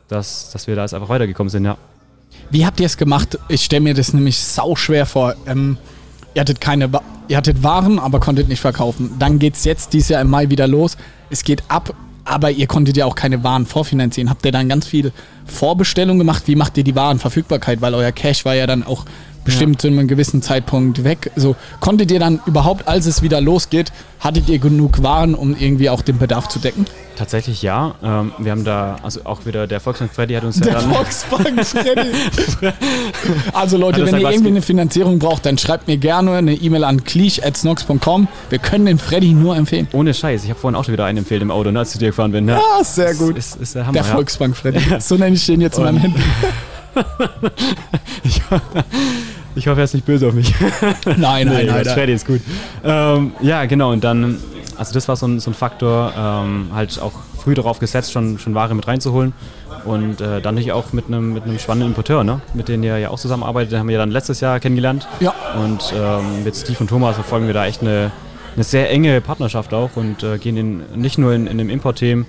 [0.06, 1.76] dass, dass wir da jetzt einfach weitergekommen sind, ja.
[2.50, 3.38] Wie habt ihr es gemacht?
[3.48, 5.34] Ich stelle mir das nämlich sau schwer vor.
[5.46, 5.78] Ähm,
[6.34, 6.88] ihr hattet keine,
[7.26, 9.16] ihr hattet Waren, aber konntet nicht verkaufen.
[9.18, 10.96] Dann geht es jetzt dieses Jahr im Mai wieder los.
[11.30, 11.94] Es geht ab,
[12.30, 14.30] aber ihr konntet ja auch keine Waren vorfinanzieren.
[14.30, 15.12] Habt ihr dann ganz viel
[15.46, 16.44] Vorbestellung gemacht?
[16.46, 17.80] Wie macht ihr die Warenverfügbarkeit?
[17.80, 19.04] Weil euer Cash war ja dann auch
[19.44, 21.30] bestimmt zu einem gewissen Zeitpunkt weg.
[21.36, 25.88] So konntet ihr dann überhaupt, als es wieder losgeht, hattet ihr genug Waren, um irgendwie
[25.90, 26.84] auch den Bedarf zu decken?
[27.16, 27.94] Tatsächlich ja.
[28.02, 30.92] Ähm, wir haben da, also auch wieder der Volksbank Freddy hat uns ja Der dann.
[30.92, 32.72] Volksbank Freddy.
[33.52, 36.84] Also Leute, wenn ihr irgendwie ge- eine Finanzierung braucht, dann schreibt mir gerne eine E-Mail
[36.84, 38.28] an cleach.snox.com.
[38.48, 39.88] Wir können den Freddy nur empfehlen.
[39.92, 41.98] Ohne Scheiß, ich habe vorhin auch schon wieder einen empfehlt im Auto, ne, als ich
[41.98, 42.46] dir gefahren bin.
[42.46, 42.56] Ne?
[42.58, 43.36] Ah, sehr gut.
[43.36, 43.92] Ist, ist, der Hammer.
[43.92, 44.08] Der ja.
[44.14, 44.80] Volksbank Freddy.
[45.00, 46.20] So nenne ich den jetzt in meinem Handy.
[49.56, 50.54] Ich hoffe, er ist nicht böse auf mich.
[51.04, 51.82] Nein, nein, Nee, nein.
[51.82, 52.40] Quatsch, Freddy ist gut.
[52.84, 53.90] Ähm, ja, genau.
[53.90, 54.38] Und dann,
[54.76, 58.38] also das war so ein, so ein Faktor, ähm, halt auch früh darauf gesetzt, schon,
[58.38, 59.32] schon Ware mit reinzuholen.
[59.84, 62.40] Und äh, dann natürlich auch mit einem mit einem spannenden Importeur, ne?
[62.54, 63.72] mit denen ihr ja auch zusammenarbeitet.
[63.72, 65.08] Den haben wir ja dann letztes Jahr kennengelernt.
[65.20, 65.34] Ja.
[65.62, 68.10] Und ähm, mit Steve und Thomas verfolgen wir da echt eine,
[68.54, 72.26] eine sehr enge Partnerschaft auch und äh, gehen in, nicht nur in, in dem Import-Themen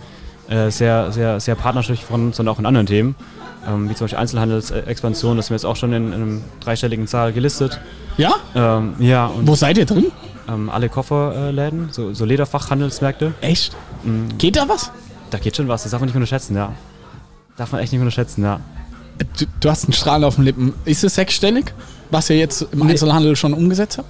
[0.50, 3.16] äh, sehr, sehr, sehr partnerschaftlich voran, sondern auch in anderen Themen.
[3.68, 7.06] Ähm, wie zum Beispiel Einzelhandelsexpansion, das sind wir jetzt auch schon in, in einem dreistelligen
[7.08, 7.80] Zahl gelistet.
[8.18, 8.34] Ja?
[8.56, 10.08] Ähm, ja, und Wo seid ihr drin?
[10.50, 13.34] ähm, alle Kofferläden, so, so Lederfachhandelsmärkte.
[13.42, 13.76] Echt?
[14.04, 14.38] Mhm.
[14.38, 14.92] Geht da was?
[15.30, 16.74] Da geht schon was, das darf man nicht unterschätzen, ja.
[17.58, 18.60] Darf man echt nicht unterschätzen, ja.
[19.38, 20.74] Du, du hast einen Strahlen auf den Lippen.
[20.86, 21.74] Ist es sechsstellig,
[22.10, 22.92] was ihr jetzt im Nee.
[22.92, 24.10] Einzelhandel schon umgesetzt habt?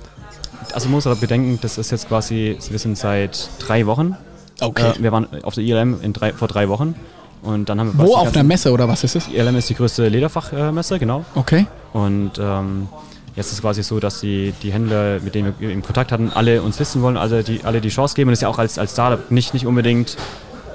[0.74, 4.16] Also man muss aber bedenken, das ist jetzt quasi, wir sind seit drei Wochen.
[4.62, 4.92] Okay.
[4.98, 6.96] Äh, wir waren auf der ILM drei, vor drei Wochen.
[7.42, 8.08] Und dann haben wir Wo?
[8.10, 9.28] die Auf einer Messe oder was ist es?
[9.28, 11.26] ILM ist die größte Lederfachmesse, genau.
[11.36, 11.66] Okay.
[11.94, 12.88] Und ähm,
[13.36, 16.32] jetzt ist es quasi so, dass die, die Händler, mit denen wir in Kontakt hatten,
[16.32, 18.30] alle uns wissen wollen, alle die, alle die Chance geben.
[18.30, 20.18] Und das ist ja auch als, als Startup nicht, nicht unbedingt,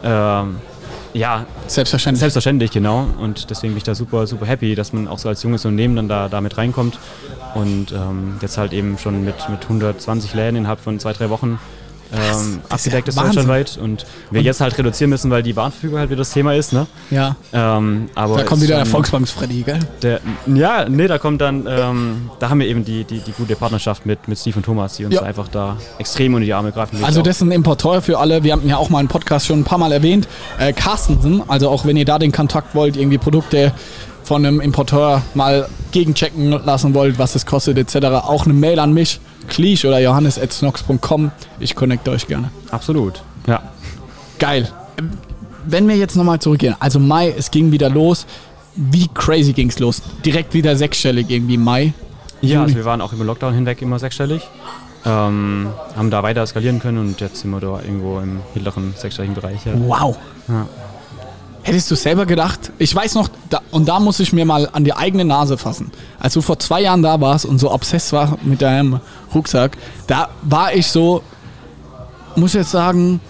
[0.03, 0.57] ähm,
[1.15, 2.21] ja, Selbstverständlich.
[2.21, 3.07] selbstverständlich, genau.
[3.19, 5.97] Und deswegen bin ich da super, super happy, dass man auch so als junges Unternehmen
[5.97, 6.99] dann da, da mit reinkommt.
[7.55, 11.59] Und ähm, jetzt halt eben schon mit, mit 120 Läden innerhalb von zwei, drei Wochen
[12.13, 13.79] ähm, Das ist ja abgedeckt ist deutschlandweit.
[13.83, 16.73] Und wir jetzt halt reduzieren müssen, weil die Warenverfügung halt wieder das Thema ist.
[16.73, 16.87] Ne?
[17.11, 17.37] ja.
[17.53, 19.79] Ähm, aber Da kommt wieder der schon- Volksbank Freddy, gell?
[20.03, 23.57] der, ja, nee, da kommt dann, ähm, da haben wir eben die, die, die gute
[23.57, 25.23] Partnerschaft mit, mit Steve und Thomas, die uns Ja.
[25.23, 27.03] einfach da extrem unter die Arme greifen.
[27.05, 28.43] Also das ist ein Importeur für alle.
[28.45, 30.29] Wir haben ja auch mal einen Podcast schon ein paar Mal erwähnt.
[30.59, 33.73] Äh, Carstensen, also auch wenn ihr da den Kontakt wollt, irgendwie Produkte
[34.27, 38.07] von einem Importeur mal gegenchecken lassen wollt, was es kostet etc.
[38.07, 41.31] Auch eine Mail an mich, Kliesch oder johannes.snox.com.
[41.61, 42.51] Ich connecte euch gerne.
[42.73, 43.63] Absolut, ja.
[44.41, 44.69] Geil.
[45.65, 48.27] Wenn wir jetzt nochmal zurückgehen, also Mai, es ging wieder los.
[48.75, 50.03] Wie crazy ging es los?
[50.25, 51.95] Direkt wieder sechsstellig irgendwie Mai.
[52.41, 54.43] Ja, also wir waren auch über Lockdown hinweg immer sechsstellig.
[55.05, 59.37] Ähm, haben da weiter skalieren können und jetzt sind wir da irgendwo im mittleren sechsstelligen
[59.37, 59.65] Bereich.
[59.65, 59.73] Ja.
[59.77, 60.17] Wow.
[60.49, 60.67] Ja.
[61.67, 64.85] Hättest du selber gedacht, ich weiß noch, da, und da muss ich mir mal an
[64.85, 65.91] die eigene Nase fassen.
[66.21, 69.01] Als du vor zwei Jahren da warst und so obsess war mit deinem
[69.35, 69.77] Rucksack,
[70.07, 71.23] da war ich so,
[72.37, 73.21] muss ich jetzt sagen,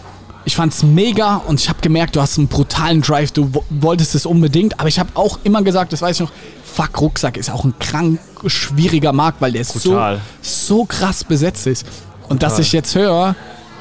[0.44, 4.14] ich fand's mega und ich habe gemerkt, du hast einen brutalen Drive, du wo- wolltest
[4.14, 6.32] es unbedingt, aber ich habe auch immer gesagt, das weiß ich noch,
[6.64, 10.20] fuck, Rucksack ist auch ein krank schwieriger Markt, weil der so, Brutal.
[10.42, 11.86] so krass besetzt ist.
[12.28, 12.62] Und dass Total.
[12.66, 13.34] ich jetzt höre,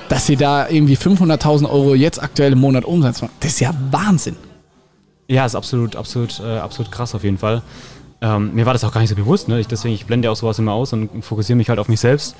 [0.07, 3.71] dass sie da irgendwie 500.000 Euro jetzt aktuell im Monat Umsatz machen, das ist ja
[3.91, 4.37] Wahnsinn.
[5.27, 7.61] Ja, ist absolut, absolut, äh, absolut krass auf jeden Fall.
[8.21, 9.59] Ähm, mir war das auch gar nicht so bewusst, ne?
[9.59, 12.35] ich, deswegen ich blende auch sowas immer aus und fokussiere mich halt auf mich selbst.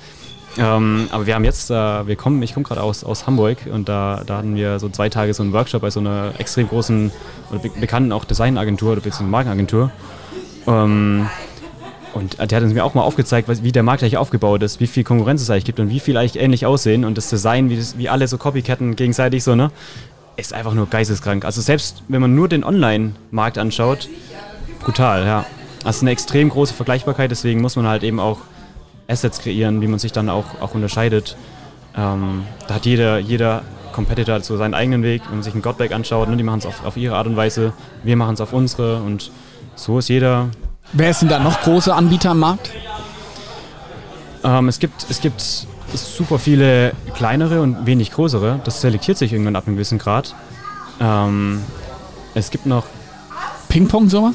[0.58, 3.88] Ähm, aber wir haben jetzt, äh, wir kommen, ich komme gerade aus, aus Hamburg und
[3.88, 7.12] da, da hatten wir so zwei Tage so einen Workshop bei so einer extrem großen
[7.50, 9.90] oder be bekannten auch Designagentur oder beziehungsweise Markenagentur.
[10.66, 11.28] Ähm,
[12.14, 14.86] und der hat uns mir auch mal aufgezeigt, wie der Markt eigentlich aufgebaut ist, wie
[14.86, 17.76] viel Konkurrenz es eigentlich gibt und wie viel eigentlich ähnlich aussehen und das Design, wie,
[17.76, 19.70] das, wie alle so Copycatten gegenseitig so, ne?
[20.36, 21.44] Ist einfach nur geisteskrank.
[21.44, 24.08] Also selbst wenn man nur den Online-Markt anschaut,
[24.80, 25.46] brutal, ja.
[25.84, 28.38] Also eine extrem große Vergleichbarkeit, deswegen muss man halt eben auch
[29.08, 31.36] Assets kreieren, wie man sich dann auch, auch unterscheidet.
[31.96, 35.92] Ähm, da hat jeder, jeder Competitor so seinen eigenen Weg, wenn man sich einen Godback
[35.92, 37.72] anschaut, ne, die machen es auf, auf ihre Art und Weise,
[38.02, 39.30] wir machen es auf unsere und
[39.74, 40.48] so ist jeder.
[40.92, 42.70] Wer sind da noch große Anbieter am Markt?
[44.44, 48.60] Ähm, es, gibt, es gibt super viele kleinere und wenig größere.
[48.64, 50.34] Das selektiert sich irgendwann ab einem gewissen Grad.
[51.00, 51.62] Ähm,
[52.34, 52.84] es gibt noch,
[53.68, 54.34] Ping-Pong sowas?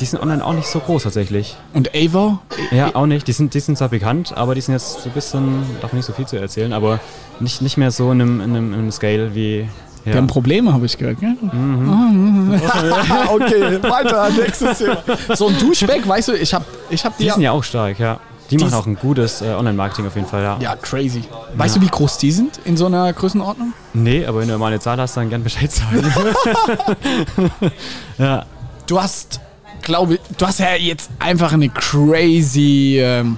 [0.00, 1.56] die sind online auch nicht so groß tatsächlich.
[1.74, 2.38] Und Avo?
[2.70, 3.26] Ja, auch nicht.
[3.26, 6.06] Die sind, die sind zwar bekannt, aber die sind jetzt so ein bisschen, darf nicht
[6.06, 7.00] so viel zu erzählen, aber
[7.40, 9.68] nicht, nicht mehr so in einem, in einem, in einem Scale wie.
[10.04, 10.18] Wir Ja.
[10.18, 11.20] haben Probleme, habe ich gehört.
[11.20, 11.36] Gell?
[11.52, 12.52] Mhm.
[13.28, 14.96] okay, weiter, nächstes Thema.
[15.34, 17.30] So ein Duschbeck, weißt du, ich habe ich hab Die die.
[17.30, 18.20] sind ja auch stark, ja.
[18.50, 20.58] Die, Die machen auch ein gutes äh, Online-Marketing auf jeden Fall, ja.
[20.60, 21.22] Ja, crazy.
[21.54, 23.74] Weißt du, wie groß die sind in so einer Größenordnung?
[23.92, 26.02] Nee, aber wenn du mal eine Zahl hast, dann gern Bescheid sagen.
[28.18, 28.46] ja.
[28.86, 29.40] Du hast,
[29.82, 33.36] glaube ich, du hast ja jetzt einfach eine crazy ähm,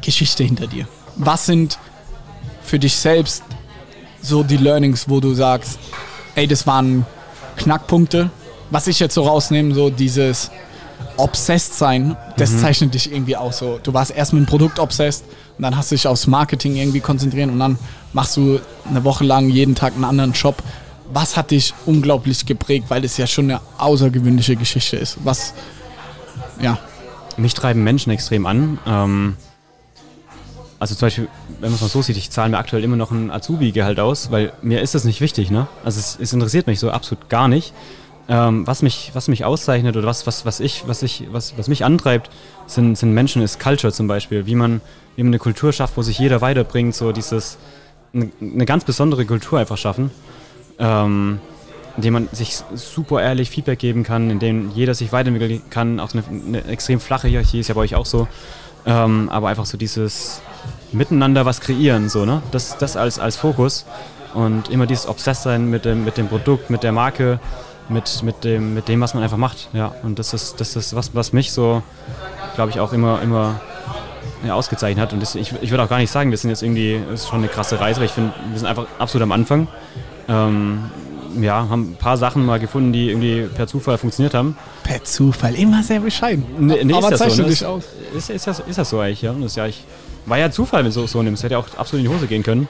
[0.00, 0.88] Geschichte hinter dir.
[1.14, 1.78] Was sind
[2.62, 3.44] für dich selbst
[4.20, 5.78] so die Learnings, wo du sagst,
[6.34, 7.06] ey, das waren
[7.56, 8.30] Knackpunkte?
[8.70, 10.50] Was ich jetzt so rausnehme, so dieses
[11.20, 13.78] obsessed sein, das zeichnet dich irgendwie auch so.
[13.82, 15.24] Du warst erst mit dem Produkt obsessed
[15.56, 17.78] und dann hast du dich aufs Marketing irgendwie konzentriert und dann
[18.12, 20.62] machst du eine Woche lang jeden Tag einen anderen Job.
[21.12, 25.18] Was hat dich unglaublich geprägt, weil es ja schon eine außergewöhnliche Geschichte ist?
[25.24, 25.54] Was,
[26.60, 26.78] ja,
[27.36, 28.78] Mich treiben Menschen extrem an.
[28.86, 29.36] Ähm,
[30.78, 31.28] also zum Beispiel,
[31.60, 34.30] wenn man es mal so sieht, ich zahle mir aktuell immer noch ein Azubi-Gehalt aus,
[34.30, 35.66] weil mir ist das nicht wichtig, ne?
[35.84, 37.72] Also es, es interessiert mich so absolut gar nicht.
[38.30, 41.66] Ähm, was, mich, was mich auszeichnet oder was, was, was, ich, was, ich, was, was
[41.66, 42.30] mich antreibt,
[42.66, 44.46] sind, sind Menschen, ist Culture zum Beispiel.
[44.46, 44.80] Wie man,
[45.16, 47.58] man eine Kultur schafft, wo sich jeder weiterbringt, so dieses,
[48.14, 50.12] eine, eine ganz besondere Kultur einfach schaffen.
[50.78, 51.40] Ähm,
[51.96, 55.98] indem man sich super ehrlich Feedback geben kann, indem jeder sich weiterentwickeln kann.
[55.98, 58.28] Auch eine, eine extrem flache Hierarchie ist ja bei euch auch so.
[58.86, 60.40] Ähm, aber einfach so dieses
[60.92, 62.42] Miteinander was kreieren, so, ne?
[62.52, 63.86] Das, das als, als Fokus.
[64.34, 67.40] Und immer dieses Obsess sein mit dem, mit dem Produkt, mit der Marke,
[67.90, 69.68] mit, mit, dem, mit dem, was man einfach macht.
[69.72, 71.82] Ja, und das ist, das ist was, was mich so,
[72.54, 73.60] glaube ich, auch immer, immer
[74.44, 75.12] ja, ausgezeichnet hat.
[75.12, 77.28] Und das, ich, ich würde auch gar nicht sagen, wir sind jetzt irgendwie, das ist
[77.28, 79.68] schon eine krasse Reise, weil ich finde, wir sind einfach absolut am Anfang.
[80.28, 80.90] Ähm,
[81.40, 84.56] ja, haben ein paar Sachen mal gefunden, die irgendwie per Zufall funktioniert haben.
[84.82, 86.44] per Zufall, immer sehr bescheiden.
[86.58, 87.48] Nee, nee, Aber ist zeichnet so, ne?
[87.48, 87.84] dich aus.
[88.16, 89.32] Ist, ist, das, ist das so eigentlich, ja?
[89.32, 89.84] Das ist ja eigentlich,
[90.26, 91.42] war ja Zufall, wenn du es so nimmst.
[91.42, 92.68] Hätte ja auch absolut in die Hose gehen können.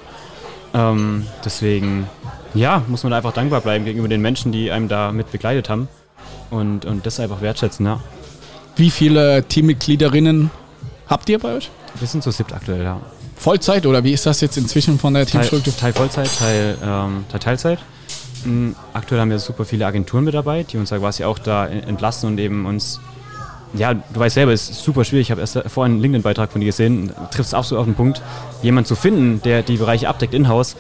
[0.75, 2.07] Ähm, deswegen,
[2.55, 5.69] ja, muss man da einfach dankbar bleiben gegenüber den Menschen, die einem da mit begleitet
[5.69, 5.89] haben.
[6.51, 8.01] Und, und das einfach wertschätzen, ja.
[8.77, 10.51] Wie viele Teammitgliederinnen
[11.07, 11.71] habt ihr bei euch?
[11.99, 13.01] Wir sind so siebt aktuell, ja.
[13.37, 15.77] Vollzeit oder wie ist das jetzt inzwischen von der Teil, Teamstruktur?
[15.77, 17.79] Teil Vollzeit, Teil, ähm, Teil Teilzeit.
[18.45, 21.67] Mm, Aktuell haben wir super viele Agenturen mit dabei, die uns ja quasi auch da
[21.67, 23.01] entlassen und eben uns.
[23.75, 25.29] Ja, du weißt selber, es ist super schwierig.
[25.29, 27.13] Ich habe erst vorhin einen LinkedIn-Beitrag von dir gesehen.
[27.31, 28.21] Trifft es absolut auf den Punkt.
[28.63, 30.77] Jemand zu finden, der die Bereiche abdeckt in-house,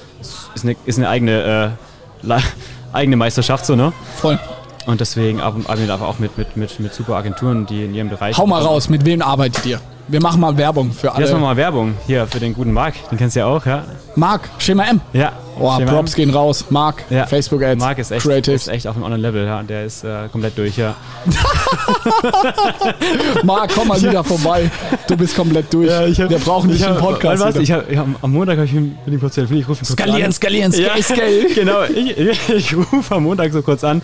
[0.55, 1.77] ist eine, ist eine eigene,
[2.25, 2.39] äh,
[2.93, 3.93] eigene Meisterschaft, so, ne?
[4.17, 4.39] Voll.
[4.87, 8.09] Und deswegen arbeiten wir aber auch mit, mit, mit, mit super Agenturen, die in ihrem
[8.09, 8.37] Bereich.
[8.37, 9.81] Hau mal raus, mit wem arbeitet ihr?
[10.09, 11.39] Wir machen mal Werbung für Hier ist alle.
[11.39, 12.95] nochmal Werbung hier für den guten Marc.
[13.11, 13.85] Den kennst du ja auch, ja?
[14.17, 15.01] Marc, Schema M.
[15.13, 15.33] Ja.
[15.61, 16.65] Oh, Props gehen raus.
[16.71, 17.27] Marc, Ja.
[17.27, 18.63] Facebook Ads, Marc ist echt, Creatives.
[18.63, 19.63] ist echt auf einem anderen Level, ja.
[19.63, 20.95] Der ist äh, komplett durch, ja.
[23.45, 24.71] Marc, komm mal wieder vorbei.
[25.07, 25.89] Du bist komplett durch.
[25.89, 27.43] Wir brauchen dich im Podcast.
[27.43, 27.57] Was?
[27.57, 29.65] Ich hab, ich hab, am Montag habe ich mit ihm kurz telefoniert.
[29.65, 30.33] Ich rufe ihn kurz Skalieren, an.
[30.33, 31.47] skalieren, Ja, scale, scale.
[31.55, 31.83] genau.
[31.85, 34.03] Ich, ich, ich rufe am Montag so kurz an.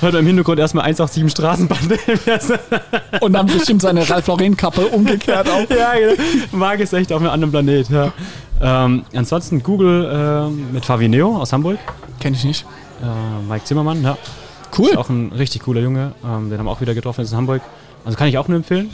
[0.00, 1.98] Hört im Hintergrund erstmal 187 Straßenbande.
[3.20, 5.68] Und dann bestimmt seine Ralf Lauren Kappe umgekehrt auch.
[5.70, 6.22] ja, genau.
[6.52, 8.12] Marc ist echt auf einem anderen Planet, ja.
[8.60, 11.78] Ähm, ansonsten Google ähm, mit Favineo aus Hamburg.
[12.20, 12.64] Kenn ich nicht.
[13.02, 14.16] Äh, Mike Zimmermann, ja.
[14.76, 14.90] Cool.
[14.90, 16.12] Ist auch ein richtig cooler Junge.
[16.24, 17.62] Ähm, den haben wir auch wieder getroffen, ist in Hamburg.
[18.04, 18.90] Also kann ich auch nur empfehlen.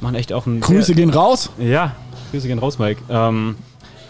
[0.00, 0.60] Machen echt auch einen.
[0.60, 1.50] Grüße gehen raus.
[1.58, 1.92] Ja,
[2.30, 3.00] Grüße gehen raus, Mike.
[3.08, 3.56] Ähm,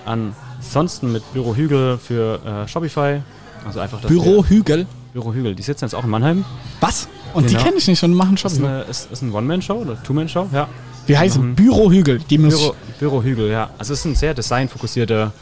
[0.05, 3.21] ansonsten mit Büro Hügel für äh, Shopify.
[3.67, 4.87] Also einfach das Büro Hügel.
[5.17, 5.55] Büro Hügel.
[5.55, 6.45] Die sitzen jetzt auch in Mannheim.
[6.81, 7.09] Was?
[7.33, 7.65] Und die Genau.
[7.65, 8.37] kenne ich nicht und machen.
[8.43, 10.69] Das ist, eine, ist, ist ein One-Man-Show oder Two-Man-Show, ja.
[11.07, 11.55] Wie heißt Mhm.
[11.55, 12.21] Büro Hügel.
[12.29, 13.71] Die Büro, Büro Hügel, ja.
[13.79, 15.33] Also es ist ein sehr designfokussierter.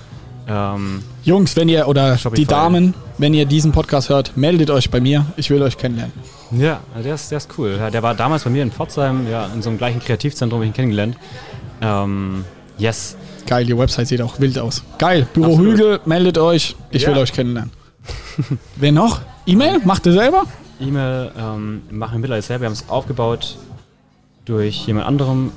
[0.47, 2.43] Ähm, Jungs, wenn ihr oder Shopify.
[2.43, 5.27] die Damen, wenn ihr diesen Podcast hört, meldet euch bei mir.
[5.37, 6.13] Ich will euch kennenlernen.
[6.53, 7.75] ja, der ist, der ist cool.
[7.77, 10.67] Ja, der war damals bei mir in Pforzheim, ja, in so einem gleichen Kreativzentrum, habe
[10.67, 11.17] ich ihn kennengelernt.
[11.81, 12.45] Ähm,
[12.79, 13.17] yes.
[13.47, 14.83] Geil, die Website sieht auch wild aus.
[14.99, 15.73] Geil, Büro Absolut.
[15.73, 16.77] Hügel, meldet euch.
[16.91, 17.09] Ich Ja.
[17.09, 17.73] will euch kennenlernen.
[18.77, 19.21] Wer noch?
[19.47, 19.81] E-Mail?
[19.85, 20.45] Macht ihr selber?
[20.81, 22.63] E-Mail ähm, machen wir mittlerweile selber.
[22.63, 23.57] Wir haben es aufgebaut
[24.45, 25.53] durch jemand anderem.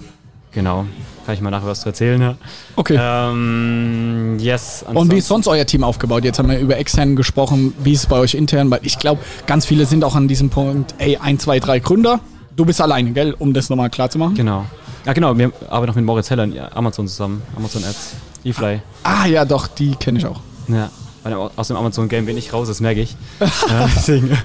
[0.52, 0.86] Genau.
[1.26, 2.22] Kann ich mal nachher was zu erzählen.
[2.22, 2.36] Ja.
[2.76, 2.98] Okay.
[3.00, 4.86] Ähm, yes.
[4.92, 6.24] Und wie ist sonst euer Team aufgebaut?
[6.24, 7.74] Jetzt haben wir über extern gesprochen.
[7.84, 8.72] Wie ist es bei euch intern?
[8.72, 12.20] Weil ich glaube, ganz viele sind auch an diesem Punkt, ey, ein, zwei, drei Gründer.
[12.56, 13.36] Du bist alleine, gell?
[13.38, 14.36] Um das nochmal klar zu machen.
[14.36, 14.66] Genau.
[15.06, 15.38] Ja, genau.
[15.38, 17.42] Wir arbeiten noch mit Moritz Heller in Amazon zusammen.
[17.56, 18.16] Amazon Ads.
[18.44, 18.82] eFly.
[19.04, 20.40] Ah ja, doch, die kenne ich auch.
[20.68, 20.90] Ja.
[21.36, 23.16] Aus dem Amazon-Game bin ich raus, das merke ich.
[23.96, 24.38] deswegen,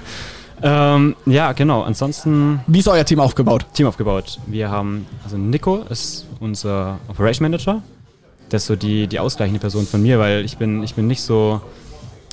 [0.61, 1.81] ähm, ja, genau.
[1.83, 3.65] Ansonsten Wie ist euer Team aufgebaut?
[3.73, 4.39] Team aufgebaut.
[4.47, 7.81] Wir haben, also Nico ist unser Operation Manager.
[8.49, 11.21] Das ist so die, die ausgleichende Person von mir, weil ich bin, ich bin nicht
[11.21, 11.59] so,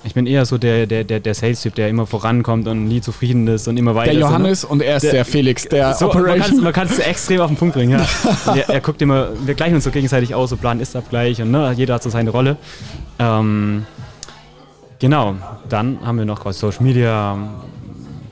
[0.04, 3.48] ich bin eher so der, der, der, der Sales-Typ, der immer vorankommt und nie zufrieden
[3.48, 4.12] ist und immer weiter.
[4.12, 4.26] Der ne?
[4.26, 6.62] Johannes und er ist der, Der- Felix, der So, man kann Operation.
[6.62, 8.06] man kann's extrem auf den Punkt bringen, ja.
[8.46, 11.40] Und er, er guckt immer, wir gleichen uns so gegenseitig aus, so Plan ist Abgleich
[11.42, 12.56] und ne, jeder hat so seine Rolle.
[13.18, 13.86] Ähm,
[15.00, 15.34] genau,
[15.68, 17.36] dann haben wir noch quasi Social Media,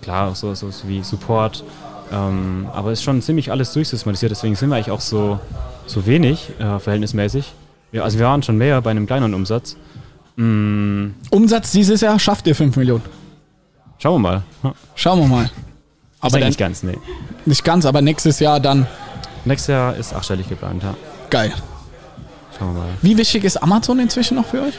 [0.02, 1.64] klar, so, so, so wie Support,
[2.12, 5.40] ähm, aber ist schon ziemlich alles durchsystematisiert, deswegen sind wir eigentlich auch so,
[5.87, 7.52] so wenig, äh, verhältnismäßig.
[7.90, 9.76] Wir, also wir waren schon mehr bei einem kleineren Umsatz.
[10.37, 13.02] Mm, Umsatz dieses Jahr schafft ihr 5 Millionen.
[13.98, 14.42] schauen wir mal.
[14.62, 15.50] Ja, Schauen wir mal.
[16.20, 16.98] Aber nicht ganz, nee.
[17.44, 18.87] nicht ganz, aber nächstes Jahr dann
[19.44, 20.94] Nächstes Jahr ist achtstellig geplant, ja.
[21.31, 21.52] geil.
[22.59, 22.88] Schauen wir mal.
[23.02, 24.74] Wie wichtig ist Amazon inzwischen noch für euch?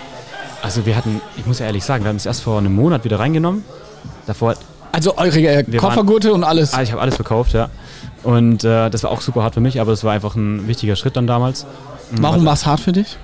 [0.61, 3.03] Also wir hatten, ich muss ja ehrlich sagen, wir haben es erst vor einem Monat
[3.03, 3.63] wieder reingenommen.
[4.27, 4.55] Davor,
[4.91, 6.73] Also eure äh, Koffergurte und alles.
[6.73, 7.69] ah, ich habe alles verkauft, ja.
[8.23, 10.95] Und äh, das war auch super hart für mich, aber das war einfach ein wichtiger
[10.95, 11.65] Schritt dann damals.
[12.11, 13.17] Warum war es hart für dich?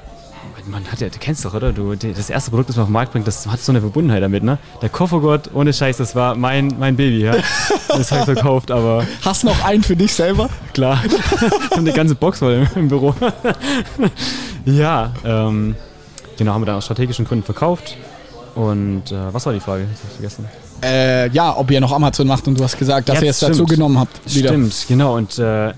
[0.68, 1.72] Man hat ja, du kennst doch, oder?
[1.72, 4.24] Du, das erste Produkt, das man auf den Markt bringt, das hat so eine Verbundenheit
[4.24, 4.58] damit, ne?
[4.82, 7.36] Der Koffergurt, ohne Scheiß, das war mein, mein Baby, ja.
[7.88, 10.50] Das habe ich verkauft, aber Hast noch einen für dich selber?
[10.74, 11.00] klar.
[11.06, 11.14] ich
[11.70, 13.14] habe eine ganze Box voll im, im Büro.
[14.66, 15.76] ja, ähm,
[16.38, 17.98] genau, haben wir dann aus strategischen Gründen verkauft.
[18.56, 19.84] Und äh, was war die Frage?
[19.92, 20.46] Das hab ich vergessen.
[20.84, 23.40] Äh, ja, ob ihr noch Amazon macht und du hast gesagt, dass Ja, ihr es
[23.40, 24.20] dazu genommen habt.
[24.34, 24.50] Wieder.
[24.50, 25.16] Stimmt, genau.
[25.16, 25.74] Und äh,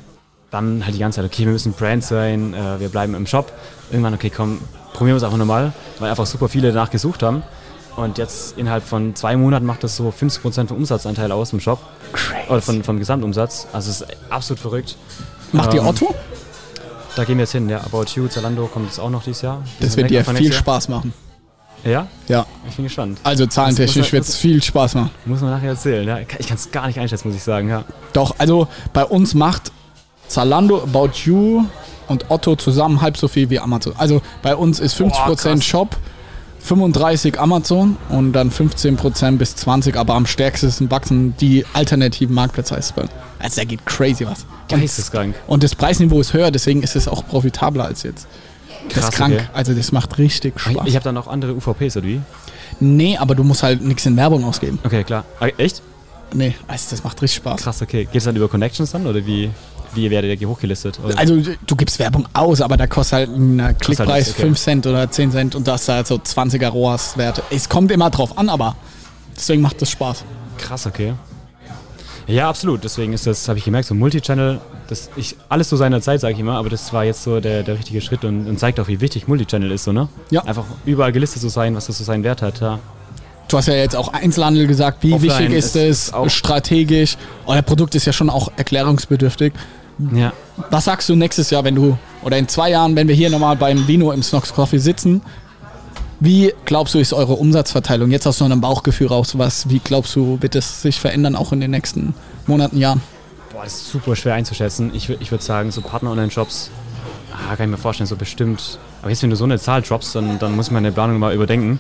[0.52, 3.52] dann halt die ganze Zeit, okay, wir müssen Brand sein, äh, wir bleiben im Shop.
[3.92, 4.60] Irgendwann, okay, komm,
[4.94, 7.44] probieren wir es einfach nochmal, weil einfach super viele danach gesucht haben.
[7.96, 11.80] Und jetzt innerhalb von zwei Monaten macht das so 50% vom Umsatzanteil aus im Shop.
[12.48, 13.66] Oder von, vom Gesamtumsatz.
[13.74, 14.98] Also es ist absolut verrückt.
[15.52, 16.14] Macht ihr Ähm, Otto?
[17.18, 17.80] Da gehen wir jetzt hin, ja.
[17.80, 19.64] About You, Zalando kommt jetzt auch noch dieses Jahr.
[19.80, 21.12] Das wird dir viel Spaß machen.
[21.84, 22.06] Ja?
[22.28, 22.46] Ja.
[22.70, 23.20] Ich bin gespannt.
[23.24, 25.10] Also zahlentechnisch wird es viel Spaß machen.
[25.26, 26.20] Muss man nachher erzählen, ja.
[26.20, 27.86] Ich kann es gar nicht einschätzen, muss ich sagen, ja.
[28.14, 29.72] Doch, also bei uns macht
[30.28, 31.66] Zalando, About You
[32.08, 33.94] und Otto zusammen halb so viel wie Amazon.
[33.98, 35.10] Also bei uns ist 50%
[35.42, 35.66] krass.
[35.66, 35.98] Shop,
[36.68, 42.96] 35 Amazon und dann 15% bis 20, aber am stärksten wachsen die alternativen Marktplätze heißt
[42.96, 43.12] bei uns.
[43.40, 44.46] Also da geht crazy was.
[44.72, 45.36] Und, Geisteskrank.
[45.48, 48.28] und das Preisniveau ist höher, deswegen ist es auch profitabler als jetzt.
[48.90, 49.34] Das ist Krass, krank.
[49.36, 49.46] okay.
[49.54, 50.88] Also das macht richtig Ich, Spaß.
[50.88, 52.22] ich habe dann noch andere UVPs, oder wie?
[52.80, 54.78] nee, aber du musst halt nichts in Werbung ausgeben.
[54.84, 55.24] Okay, klar.
[55.40, 55.82] Ah, Echt?
[56.34, 57.62] Nee, also das macht richtig Spaß.
[57.62, 58.04] Krass, okay.
[58.04, 59.50] Geht es dann über Connections dann oder wie,
[59.94, 61.00] wie werdet ihr hochgelistet?
[61.04, 61.18] Oder?
[61.18, 64.42] Also du gibst Werbung aus, aber da kostet halt ein Klickpreis nichts, okay.
[64.48, 67.44] 5 Cent oder 10 Cent und das ist halt so 20er ROAS-Werte.
[67.50, 68.76] Es kommt immer drauf an, aber
[69.36, 70.24] deswegen macht das Spaß.
[70.58, 71.14] Krass, okay.
[72.28, 72.84] Ja, absolut.
[72.84, 76.34] Deswegen ist das, habe ich gemerkt, so Multichannel, das ich alles zu seiner Zeit, sage
[76.34, 78.90] ich immer, aber das war jetzt so der, der richtige Schritt und, und zeigt auch,
[78.90, 80.10] wie wichtig Multichannel ist, so, ne?
[80.30, 80.44] Ja.
[80.44, 82.80] Einfach überall gelistet zu sein, was das so seinen Wert hat, ja.
[83.48, 87.18] Du hast ja jetzt auch Einzelhandel gesagt, wie Offline wichtig ist ist- es strategisch?
[87.46, 89.54] Euer Produkt ist ja schon auch erklärungsbedürftig.
[90.14, 90.34] Ja.
[90.70, 93.56] Was sagst du nächstes Jahr, wenn du, oder in zwei Jahren, wenn wir hier nochmal
[93.56, 95.22] beim Vino im Snox Coffee sitzen,
[96.20, 99.38] wie glaubst du, ist eure Umsatzverteilung jetzt aus so einem Bauchgefühl raus?
[99.38, 102.14] Was, wie glaubst du, wird es sich verändern auch in den nächsten
[102.48, 103.02] Monaten, Jahren?
[103.54, 104.92] Boah, das ist super schwer einzuschätzen.
[104.94, 106.70] Ich, ich würde sagen, so Partner-Online-Shops,
[107.34, 108.80] ah, kann ich mir vorstellen, so bestimmt.
[109.02, 111.34] Aber jetzt, wenn du so eine Zahl droppst, dann, dann muss ich meine Planung mal
[111.34, 111.80] überdenken.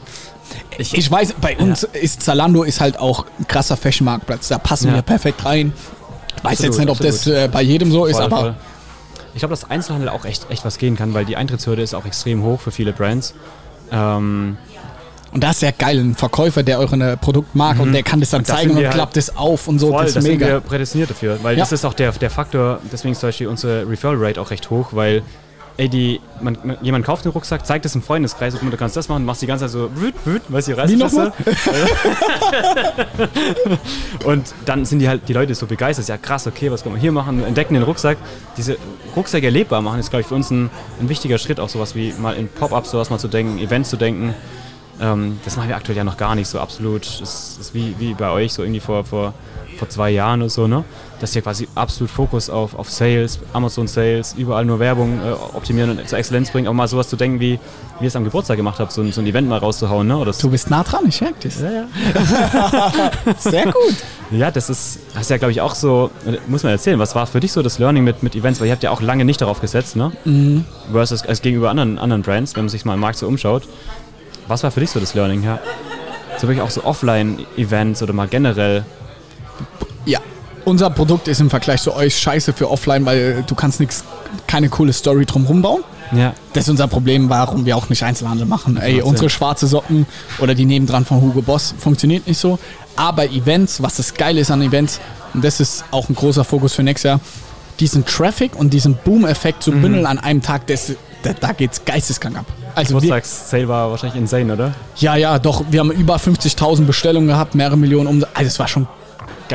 [0.77, 4.47] Ich weiß, bei uns ist Zalando ist halt auch ein krasser Fashion-Marktplatz.
[4.47, 4.95] Da passen Ja.
[4.95, 5.73] wir perfekt rein.
[6.43, 7.39] Weiß Absolut, jetzt nicht, ob das absolut.
[7.39, 8.55] äh, bei jedem so ist, Voll, aber voll.
[9.33, 12.05] Ich glaube, dass Einzelhandel auch echt, echt was gehen kann, weil die Eintrittshürde ist auch
[12.05, 13.33] extrem hoch für viele Brands.
[13.91, 14.57] Ähm,
[15.33, 18.29] und da ist ja geil, ein Verkäufer, der euer Produkt mag und der kann das
[18.29, 18.43] dann Mhm.
[18.43, 19.89] Und das zeigen sind und halt klappt es auf und so.
[19.91, 20.53] voll, das das ist sind mega.
[20.53, 21.59] wir prädestiniert dafür, weil Ja.
[21.63, 24.69] das ist auch der, der Faktor, deswegen ist zum Beispiel unsere Referral Rate auch recht
[24.69, 25.21] hoch, weil
[25.77, 28.77] ey, die, man, man, jemand kauft den Rucksack, zeigt es im Freundeskreis, guck mal, du
[28.77, 31.31] kannst das machen, machst die ganze Zeit so, wüt, wüt, weißt du, die nochmal?
[34.25, 36.07] Und dann sind die halt die Leute so begeistert.
[36.07, 37.43] Ja, krass, okay, was kann man hier machen?
[37.43, 38.17] Entdecken den Rucksack.
[38.57, 38.77] Diese
[39.15, 42.13] Rucksäcke erlebbar machen ist, glaube ich, für uns ein, ein wichtiger Schritt, auch sowas wie
[42.13, 44.33] mal in Pop-Ups sowas mal zu denken, Events zu denken.
[44.99, 47.05] Ähm, das machen wir aktuell ja noch gar nicht so absolut.
[47.21, 49.33] Das ist wie, wie bei euch, so irgendwie vor, vor,
[49.77, 50.83] vor zwei Jahren oder so, ne?
[51.19, 55.91] Dass ihr quasi absolut Fokus auf, auf Sales, Amazon Sales, überall nur Werbung äh, optimieren
[55.97, 57.59] und zur Exzellenz bringen, auch mal sowas zu denken, wie,
[57.99, 60.17] wie ihr es am Geburtstag gemacht habt, so, ein- so ein Event mal rauszuhauen, ne?
[60.17, 60.31] Oder.
[60.33, 61.59] Du bist nah dran, ich merke das.
[61.61, 63.11] Ja, ja.
[63.39, 63.95] Sehr gut.
[64.31, 66.11] Ja, das ist, das ist ja, glaube ich, auch so,
[66.47, 68.59] muss man erzählen, was war für dich so das Learning mit, mit Events?
[68.59, 70.11] Weil ihr habt ja auch lange nicht darauf gesetzt, ne?
[70.25, 70.65] Mhm.
[70.91, 73.63] Versus als gegenüber anderen, anderen Brands, wenn man sich mal im Markt so umschaut.
[74.47, 75.59] Was war für dich so das Learning, ja?
[76.37, 78.85] So wirklich auch so Offline-Events oder mal generell.
[80.07, 80.19] Ja,
[80.65, 84.03] unser Produkt ist im Vergleich zu euch scheiße für offline, weil du kannst nix,
[84.47, 85.83] keine coole Story drumherum bauen.
[86.11, 86.33] Ja.
[86.53, 88.77] Das ist unser Problem, warum wir auch nicht Einzelhandel machen.
[88.77, 90.05] Ey, unsere schwarze Socken
[90.39, 92.57] oder die nebendran von Hugo Boss funktioniert nicht so.
[92.95, 94.99] Aber Events, was das Geile ist an Events,
[95.33, 97.19] und das ist auch ein großer Fokus für nächstes Jahr,
[97.79, 102.37] diesen Traffic und diesen Boom-Effekt zu bündeln an einem Tag, das, da, da geht's geisteskrank
[102.37, 102.45] ab.
[102.73, 104.73] Also Geburtstagssale war wahrscheinlich insane, oder?
[104.97, 108.29] ja, ja, doch, wir haben über 50.000 Bestellungen gehabt, mehrere Millionen Umsatz.
[108.33, 108.87] Also es war schon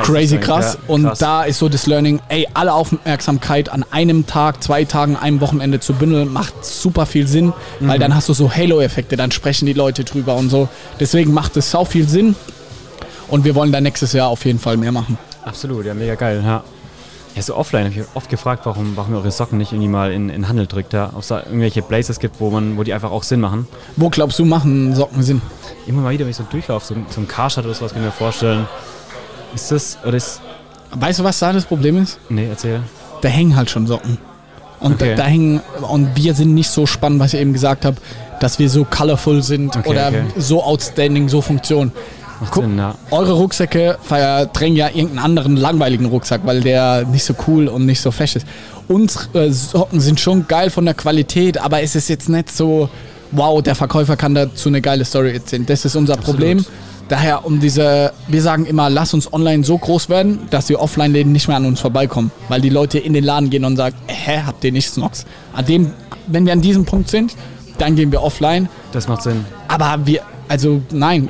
[0.01, 0.79] crazy krass.
[0.81, 1.19] ja, und krass.
[1.19, 5.81] da ist so das Learning, ey, alle Aufmerksamkeit an einem Tag, zwei Tagen, einem Wochenende
[5.81, 8.01] zu bündeln, macht super viel Sinn, weil Mhm.
[8.03, 10.69] dann hast du so Halo-Effekte, dann sprechen die Leute drüber und so.
[11.01, 12.35] Deswegen macht es sau viel Sinn
[13.29, 15.19] und wir wollen da nächstes Jahr auf jeden Fall mehr machen.
[15.45, 16.43] Absolut, ja, mega geil.
[16.45, 16.63] Ja,
[17.35, 20.13] ja so offline habe ich oft gefragt, warum, warum ihr eure Socken nicht irgendwie mal
[20.13, 20.93] in, in Handel drückt.
[20.93, 21.11] Ja?
[21.15, 23.67] Ob es da irgendwelche Places gibt, wo, man, wo die einfach auch Sinn machen.
[23.97, 25.43] Wo glaubst du, machen Socken Sinn?
[25.87, 28.07] Immer mal wieder, wenn ich so durchlaufe, so, so ein Karstadt oder sowas, kann ich
[28.07, 28.69] mir vorstellen.
[29.55, 30.41] Ist das, oder ist,
[30.95, 32.19] Weißt du, was da das Problem ist?
[32.29, 32.81] nee, erzähl.
[33.23, 34.19] Da hängen halt schon Socken.
[34.81, 35.11] Und Okay.
[35.17, 37.97] da, da hängen, und wir sind nicht so spannend, was ich eben gesagt habe,
[38.41, 40.23] dass wir so colorful sind Okay, oder okay.
[40.37, 41.93] so outstanding, so Funktion.
[42.51, 42.95] Guck, Sinn, ja.
[43.13, 48.01] Eure Rucksäcke verdrängen ja irgendeinen anderen langweiligen Rucksack, weil der nicht so cool und nicht
[48.01, 48.47] so fesch ist.
[48.89, 52.89] Unsere äh, Socken sind schon geil von der Qualität, aber es ist jetzt nicht so,
[53.31, 55.65] wow, der Verkäufer kann dazu eine geile Story erzählen.
[55.65, 56.67] Das ist unser Problem.
[57.13, 61.31] Daher um diese, wir sagen immer, lass uns online so groß werden, dass die Offline-Läden
[61.31, 64.41] nicht mehr an uns vorbeikommen, weil die Leute in den Laden gehen und sagen, hä,
[64.47, 65.27] habt ihr nicht Snox?
[65.53, 65.91] An dem,
[66.27, 67.37] wenn wir an diesem Punkt sind,
[67.77, 68.67] dann gehen wir offline.
[68.93, 69.45] Das macht Sinn.
[69.69, 71.29] Aber wir, also nein,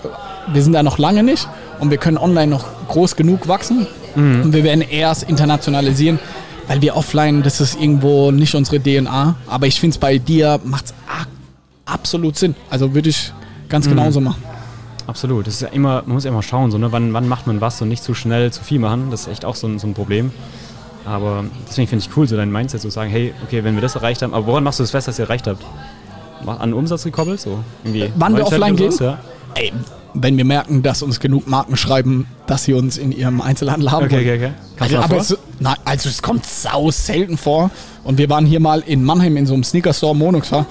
[0.53, 1.49] wir sind da noch lange nicht
[1.81, 6.21] und wir können online noch groß genug wachsen und wir werden erst internationalisieren,
[6.69, 9.35] weil wir offline, das ist irgendwo nicht unsere DNA.
[9.49, 10.95] Aber ich finde es bei dir macht es
[11.87, 12.55] absolut Sinn.
[12.71, 13.33] Also würde ich
[13.69, 14.52] ganz genauso machen.
[15.07, 15.47] Absolut.
[15.47, 16.93] Das ist ja immer, man muss ja immer schauen, so, ne?
[16.93, 19.11] wann, wann macht man was und nicht zu schnell zu viel machen.
[19.11, 20.31] Das ist echt auch so ein, so ein Problem.
[21.05, 23.97] Aber deswegen finde ich cool, so dein Mindset zu sagen, hey, okay, wenn wir das
[23.97, 25.65] erreicht haben, aber woran machst du es fest, dass ihr erreicht habt?
[26.47, 27.41] An Umsatz gekoppelt?
[27.41, 29.19] So, irgendwie wann wir offline oder sowas,
[29.55, 29.73] Ey,
[30.15, 34.07] wenn wir merken, dass uns genug Marken schreiben, dass sie uns in ihrem Einzelhandel haben
[34.07, 34.53] Okay, okay, okay.
[34.77, 37.71] Kannst Also, du aber es, nein, also es kommt sau selten vor.
[38.05, 40.67] Und wir waren hier mal in Mannheim in so einem Sneaker-Store Monoxa.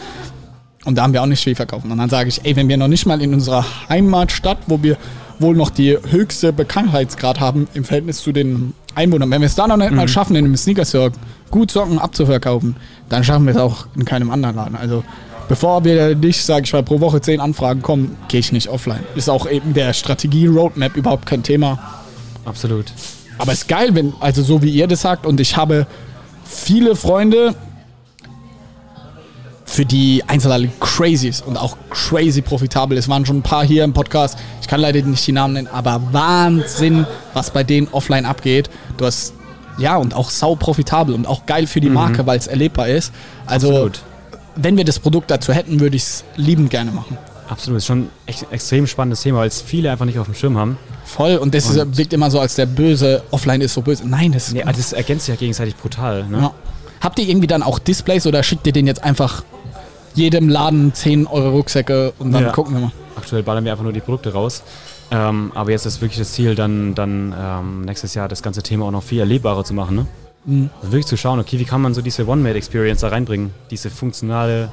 [0.85, 1.85] Und da haben wir auch nicht viel verkauft.
[1.85, 4.97] Und dann sage ich, ey, wenn wir noch nicht mal in unserer Heimatstadt, wo wir
[5.39, 9.67] wohl noch die höchste Bekanntheitsgrad haben im Verhältnis zu den Einwohnern, wenn wir es da
[9.67, 11.11] noch nicht mal schaffen, in einem Sneaker-Store
[11.49, 12.75] gut Socken abzuverkaufen,
[13.09, 14.75] dann schaffen wir es auch in keinem anderen Laden.
[14.75, 15.03] Also
[15.47, 19.03] bevor wir nicht, sage ich mal, pro Woche zehn Anfragen kommen, gehe ich nicht offline.
[19.15, 21.79] Ist auch eben der Strategie-Roadmap überhaupt kein Thema.
[22.45, 22.85] Absolut.
[23.37, 25.87] Aber es ist geil, wenn, also so wie ihr das sagt, und ich habe
[26.45, 27.55] viele Freunde,
[29.71, 32.97] für die Einzelhandel crazy ist und auch crazy profitabel.
[32.97, 34.37] Es waren schon ein paar hier im Podcast.
[34.61, 38.69] Ich kann leider nicht die Namen nennen, aber Wahnsinn, was bei denen offline abgeht.
[38.97, 39.33] Du hast,
[39.77, 43.13] ja, und auch sau profitabel und auch geil für die Marke, weil es erlebbar ist.
[43.45, 44.01] Also, Absolut.
[44.57, 47.17] wenn wir das Produkt dazu hätten, würde ich es liebend gerne machen.
[47.47, 47.77] Absolut.
[47.77, 50.77] Ist schon echt extrem spannendes Thema, weil es viele einfach nicht auf dem Schirm haben.
[51.05, 51.37] Voll.
[51.37, 54.05] Und das ist, wirkt immer so, als der Böse, offline ist so böse.
[54.05, 56.27] Nein, das ist Nee, das ergänzt sich ja gegenseitig brutal.
[56.27, 56.39] Ne?
[56.41, 56.53] Ja.
[56.99, 59.43] Habt ihr irgendwie dann auch Displays oder schickt ihr den jetzt einfach
[60.15, 62.51] jedem Laden 10 Euro Rucksäcke und dann Ja.
[62.51, 62.91] gucken wir mal?
[63.15, 64.63] Aktuell ballern wir einfach nur die Produkte raus.
[65.11, 68.85] Ähm, aber jetzt ist wirklich das Ziel, dann, dann ähm, nächstes Jahr das ganze Thema
[68.85, 69.95] auch noch viel erlebbarer zu machen.
[69.97, 70.07] Ne?
[70.45, 70.69] Mhm.
[70.79, 73.51] Also wirklich zu schauen, okay, wie kann man so diese One-Made-Experience da reinbringen?
[73.69, 74.71] Diese funktionale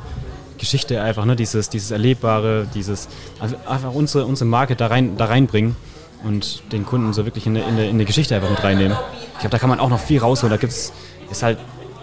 [0.57, 1.35] Geschichte einfach, ne?
[1.35, 3.09] dieses, dieses Erlebbare, dieses
[3.41, 5.77] also einfach unsere, unsere Marke da, rein, da reinbringen
[6.25, 8.97] und den Kunden so wirklich in eine, in eine, in eine Geschichte einfach mit reinnehmen.
[9.35, 10.51] Ich glaube, da kann man auch noch viel rausholen.
[10.51, 10.93] Da gibt's,
[11.31, 11.59] ist halt,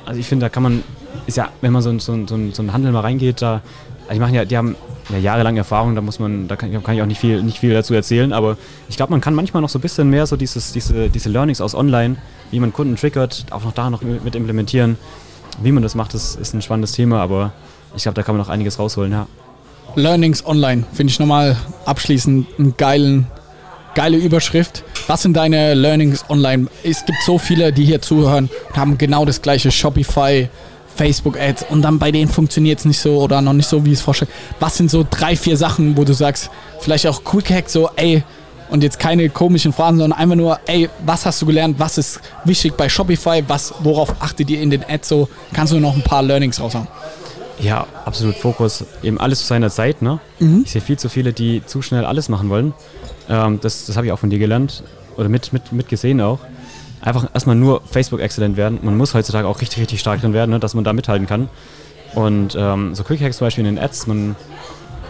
[0.06, 0.84] also ich finde, da kann man,
[1.26, 3.62] ist ja, wenn man so, so, so, so einen Handel mal reingeht, da,
[4.04, 4.76] also die machen ja, die haben
[5.10, 7.74] ja jahrelang Erfahrung, da muss man, da kann, kann ich auch nicht viel, nicht viel
[7.74, 8.58] dazu erzählen, aber
[8.90, 11.62] ich glaube, man kann manchmal noch so ein bisschen mehr so dieses, diese, diese Learnings
[11.62, 12.18] aus Online,
[12.52, 14.98] wie man Kunden triggert, auch noch da noch mit implementieren.
[15.62, 17.54] Wie man das macht, das ist ein spannendes Thema, aber
[17.96, 19.28] ich glaube, da kann man noch einiges rausholen, ja.
[19.96, 23.28] Learnings online, finde ich nochmal abschließend einen geilen,
[23.94, 24.84] geile Überschrift.
[25.08, 26.68] Was sind deine Learnings online?
[26.84, 30.50] Es gibt so viele, die hier zuhören und haben genau das gleiche Shopify,
[30.96, 33.92] Facebook Ads und dann bei denen funktioniert es nicht so oder noch nicht so, wie
[33.92, 34.32] es vorstellt.
[34.60, 36.50] Was sind so drei, vier Sachen, wo du sagst,
[36.80, 38.24] vielleicht auch Quick Hack, so, ey,
[38.70, 42.20] und jetzt keine komischen Phrasen, sondern einfach nur, ey, was hast du gelernt, was ist
[42.46, 45.30] wichtig bei Shopify, was, worauf achtet ihr in den Ads so?
[45.54, 46.88] Kannst du noch ein paar Learnings raushauen?
[47.60, 48.84] Ja, absolut Fokus.
[49.04, 50.02] Eben alles zu seiner Zeit.
[50.02, 50.20] Ne?
[50.66, 52.74] Ich sehe viel zu viele, die zu schnell alles machen wollen.
[53.30, 54.84] Ähm, das das habe ich auch von dir gelernt
[55.18, 56.40] oder mit, mit, mit gesehen auch.
[57.02, 58.80] Einfach erstmal nur Facebook exzellent werden.
[58.82, 60.60] Man muss heutzutage auch richtig, richtig stark drin werden, ne?
[60.60, 61.50] dass man da mithalten kann.
[62.16, 64.36] Und ähm, so Quick Hacks zum Beispiel in den Ads, man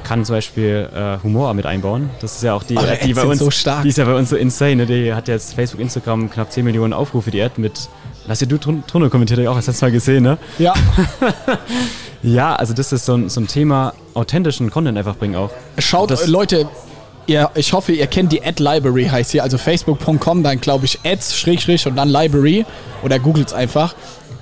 [0.04, 2.10] kann zum Beispiel äh, Humor mit einbauen.
[2.20, 3.84] Das ist ja auch die Eure Ad, die Ads bei uns, so stark.
[3.84, 4.76] die ist ja bei uns so insane.
[4.76, 4.86] Ne?
[4.86, 7.90] Die hat jetzt Facebook, Instagram knapp 10 Millionen Aufrufe, die Ad mit
[8.28, 10.38] Lass dir du drunter kommentiert, ich auch das letzte Mal gesehen, ne?
[10.58, 10.74] Ja.
[12.24, 15.52] Ja, also das ist so ein, so ein Thema authentischen Content einfach bringen auch.
[15.78, 16.68] Schaut, Das- Leute,
[17.28, 21.00] ihr, ich hoffe, ihr kennt die Ad Library, heißt sie, also facebook.com, dann glaube ich
[21.04, 22.66] Ads, Schrägstrich und dann Library
[23.04, 23.96] oder googelt es einfach.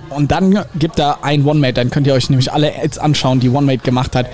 [0.10, 3.50] Und dann gibt da ein OneMate, dann könnt ihr euch nämlich alle Ads anschauen, die
[3.50, 4.28] OneMate gemacht hat.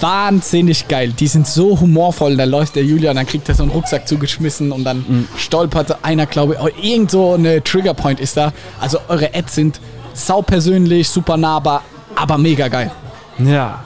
[0.00, 1.12] Wahnsinnig geil.
[1.12, 2.36] Die sind so humorvoll.
[2.36, 6.26] Da läuft der Julian, dann kriegt er so einen Rucksack zugeschmissen und dann stolpert einer,
[6.26, 8.52] glaube ich, oh, irgend so eine Triggerpoint ist da.
[8.80, 9.80] Also eure Ads sind
[10.14, 11.82] saupersönlich, super nahbar,
[12.16, 12.90] aber mega geil.
[13.38, 13.80] Ja,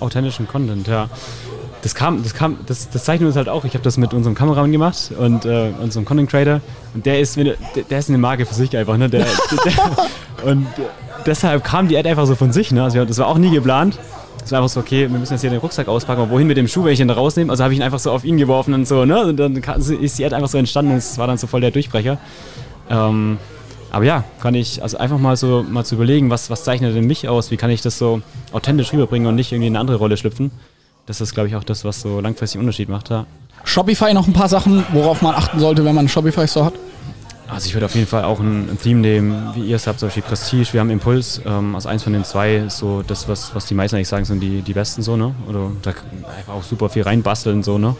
[0.00, 1.08] authentischen Content, ja.
[1.82, 3.64] Das kam, das kam, das, das zeichnet uns halt auch.
[3.64, 6.60] Ich habe das mit unserem Kameramann gemacht und äh, unserem Content Creator.
[6.94, 9.10] Und der ist, der, ist eine Marke für sich einfach, ne?
[9.10, 9.26] Der,
[9.64, 10.66] der, und
[11.26, 12.84] deshalb kam die Ad einfach so von sich, ne?
[12.84, 13.98] Also das war auch nie geplant.
[14.44, 16.56] Es war einfach so, okay, wir müssen jetzt hier den Rucksack auspacken, aber wohin mit
[16.56, 17.50] dem Schuh, wenn ich ihn da rausnehme?
[17.50, 19.26] Also habe ich ihn einfach so auf ihn geworfen und so, ne?
[19.26, 21.72] Und dann ist die Ad einfach so entstanden und es war dann so voll der
[21.72, 22.18] Durchbrecher.
[22.90, 23.38] Ähm,
[23.90, 27.06] aber ja, kann ich, also einfach mal so mal zu überlegen, was, was zeichnet denn
[27.06, 27.50] mich aus?
[27.50, 28.22] Wie kann ich das so
[28.52, 30.50] authentisch rüberbringen und nicht irgendwie in eine andere Rolle schlüpfen?
[31.06, 33.10] Das ist, glaube ich, auch das, was so langfristig einen Unterschied macht.
[33.10, 33.26] Ja.
[33.64, 36.74] Shopify noch ein paar Sachen, worauf man achten sollte, wenn man einen Shopify-Store hat.
[37.48, 39.98] Also ich würde auf jeden Fall auch ein, ein Theme nehmen, wie ihr es habt,
[39.98, 43.28] zum Beispiel Prestige, wir haben Impuls, ähm, also eins von den zwei ist so das,
[43.28, 45.34] was, was die meisten eigentlich sagen, sind die, die besten so, ne?
[45.46, 47.94] Oder da einfach auch super viel reinbasteln, so, ne?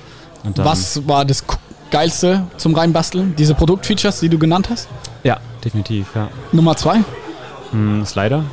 [0.57, 1.45] Was war das
[1.91, 3.37] Geilste zum Reinbasteln?
[3.37, 4.89] Diese Produktfeatures, die du genannt hast?
[5.23, 6.29] Ja, definitiv, ja.
[6.53, 7.01] Nummer zwei?
[7.73, 8.45] Hm, Slider,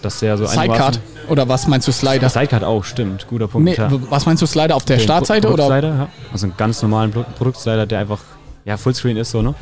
[0.00, 0.98] dass der so Sidecard.
[1.28, 2.28] Oder was meinst du Slider?
[2.28, 3.68] Sidecard auch, stimmt, guter Punkt.
[3.68, 3.90] Nee, ja.
[4.10, 6.08] was meinst du Slider auf der Den Startseite Pro oder ja.
[6.32, 8.20] Also einen ganz normalen Pro Produktslider, der einfach
[8.64, 9.54] ja, Fullscreen ist, so, ne?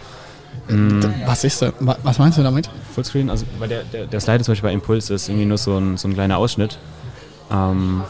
[1.26, 1.72] was ist da?
[1.80, 2.70] Was meinst du damit?
[2.94, 5.76] Fullscreen, also weil der, der, der Slider zum Beispiel bei Impuls ist irgendwie nur so
[5.76, 6.78] ein, so ein kleiner Ausschnitt.
[7.50, 8.02] Ähm,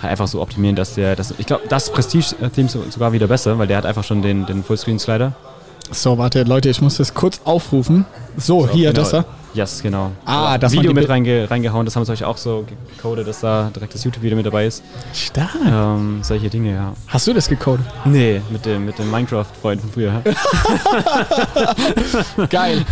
[0.00, 3.58] halt einfach so optimieren, dass der, das, ich glaube, das Prestige-Theme so, sogar wieder besser,
[3.58, 5.32] weil der hat einfach schon den, den Fullscreen-Slider.
[5.90, 8.06] So, warte, Leute, ich muss das kurz aufrufen.
[8.36, 9.02] So, hier, genau.
[9.02, 9.24] das da.
[9.52, 10.12] Yes, genau.
[10.24, 12.64] Ah, man Video mit reinge, reingehauen, das haben wir zum Beispiel auch so
[12.96, 14.82] gecodet, dass da direkt das YouTube-Video mit dabei ist.
[15.12, 15.50] Stark.
[15.66, 16.92] Ähm, solche Dinge, ja.
[17.08, 17.84] Hast du das gecodet?
[18.04, 20.22] Nee, mit dem, mit dem Minecraft-Freund von früher.
[22.48, 22.84] Geil.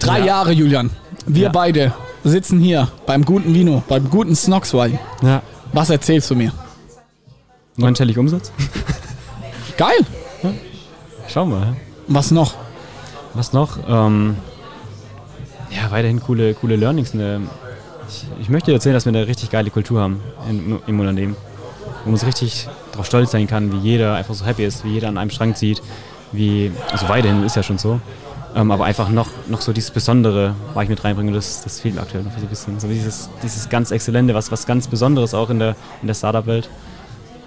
[0.00, 0.24] Drei Ja.
[0.26, 0.90] Jahre, Julian.
[1.26, 1.48] Wir Ja.
[1.50, 1.92] beide
[2.24, 4.98] sitzen hier beim guten Vino, beim guten Snox-Wein.
[5.22, 5.42] ja.
[5.72, 6.50] Was erzählst du mir?
[7.76, 8.50] Neunstellig Umsatz?
[9.76, 10.04] Geil.
[11.28, 11.76] Schauen wir.
[12.08, 12.54] Was noch?
[13.34, 13.78] Was noch?
[13.88, 14.34] Ähm,
[15.70, 17.14] ja, weiterhin coole, coole Learnings.
[17.14, 17.42] Ne?
[18.08, 21.36] Ich, ich möchte dir erzählen, dass wir eine richtig geile Kultur haben in, im Unternehmen.
[22.04, 24.94] Wo man so richtig darauf stolz sein kann, wie jeder einfach so happy ist, wie
[24.94, 25.82] jeder an einem Strang zieht.
[26.32, 28.00] Wie, also weiterhin ist ja schon so.
[28.54, 31.94] Ähm, aber einfach noch, noch so dieses Besondere, was ich mit reinbringe, das, das fehlt
[31.94, 32.80] mir aktuell noch so ein bisschen.
[32.80, 36.68] So dieses, dieses ganz Exzellente, was, was ganz Besonderes auch in der, in der Startup-Welt.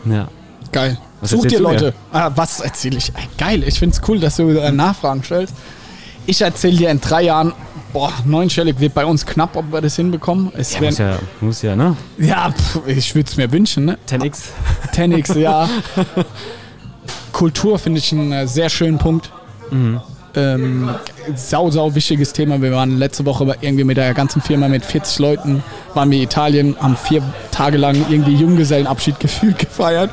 [0.05, 0.27] Ja.
[0.71, 0.97] Geil.
[1.19, 1.59] Was Such dir?
[1.59, 1.93] Leute.
[2.11, 3.11] Ah, was erzähle ich?
[3.37, 5.55] Geil, ich finde es cool, dass du äh, Nachfragen stellst.
[6.25, 7.53] Ich erzähle dir in drei Jahren,
[7.93, 10.51] boah, neunstellig wird bei uns knapp, ob wir das hinbekommen.
[10.57, 11.95] Es Ja, muss ja, muss ja, ne?
[12.17, 13.97] ja pff, ich würde es mir wünschen, ne?
[14.09, 14.39] 10x.
[14.93, 15.69] 10x, ja.
[17.31, 19.31] Kultur finde ich einen äh, sehr schönen Punkt.
[20.35, 20.89] Ähm,
[21.35, 22.61] sau, sau wichtiges Thema.
[22.61, 25.63] Wir waren letzte Woche irgendwie mit der ganzen Firma mit 40 Leuten,
[25.93, 27.21] waren wir in Italien, haben vier
[27.51, 30.09] Tage lang irgendwie Junggesellenabschied gefühlt gefeiert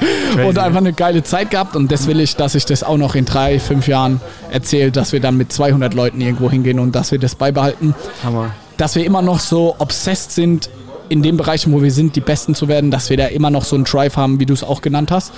[0.47, 1.75] und einfach eine geile Zeit gehabt.
[1.75, 5.13] Und das will ich, dass ich das auch noch in drei, fünf Jahren erzähle, dass
[5.13, 8.51] wir dann mit 200 Leuten irgendwo hingehen und dass wir das beibehalten Hammer.
[8.77, 10.69] dass wir immer noch so obsessed sind,
[11.09, 13.65] in den Bereichen, wo wir sind, die Besten zu werden, dass wir da immer noch
[13.65, 15.33] so einen Drive haben, wie du es auch genannt hast.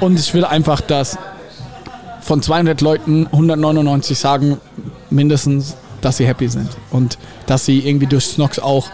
[0.00, 1.18] Und ich will einfach, dass
[2.28, 4.58] von 200 Leuten 199 sagen
[5.08, 7.16] mindestens, dass sie happy sind und
[7.46, 8.90] dass sie irgendwie durch Snox auch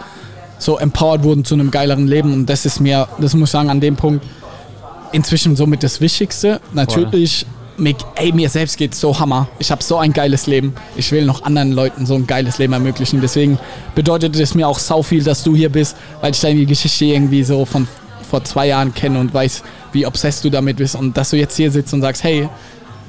[0.57, 2.31] so empowered wurden zu einem geileren Leben.
[2.31, 4.25] Und das ist mir, das muss ich sagen, an dem Punkt
[5.11, 6.61] inzwischen somit das Wichtigste.
[6.71, 9.49] Natürlich, mir, ey, mir selbst geht so Hammer.
[9.59, 10.73] Ich habe so ein geiles Leben.
[10.95, 13.19] Ich will noch anderen Leuten so ein geiles Leben ermöglichen.
[13.19, 13.59] Deswegen
[13.95, 17.43] bedeutet es mir auch sau viel, dass du hier bist, weil ich deine Geschichte irgendwie
[17.43, 17.85] so von
[18.29, 19.61] vor zwei Jahren kenne und weiß,
[19.91, 20.95] wie obsessed du damit bist.
[20.95, 22.47] Und dass du jetzt hier sitzt und sagst, hey,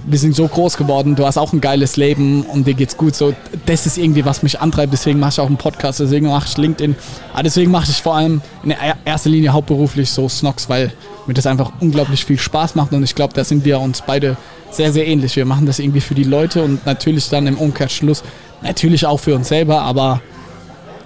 [0.09, 3.15] wir sind so groß geworden, du hast auch ein geiles Leben und dir geht's gut.
[3.17, 3.35] So,
[3.67, 4.93] das ist irgendwie, was mich antreibt.
[4.93, 6.95] Deswegen mache ich auch einen Podcast, deswegen mache ich LinkedIn.
[7.33, 10.93] Aber deswegen mache ich vor allem in er- erster Linie hauptberuflich so Snox, weil
[11.27, 14.37] mir das einfach unglaublich viel Spaß macht und ich glaube, da sind wir uns beide
[14.71, 15.35] sehr, sehr ähnlich.
[15.35, 18.23] Wir machen das irgendwie für die Leute und natürlich dann im Umkehrschluss
[18.63, 20.21] natürlich auch für uns selber, aber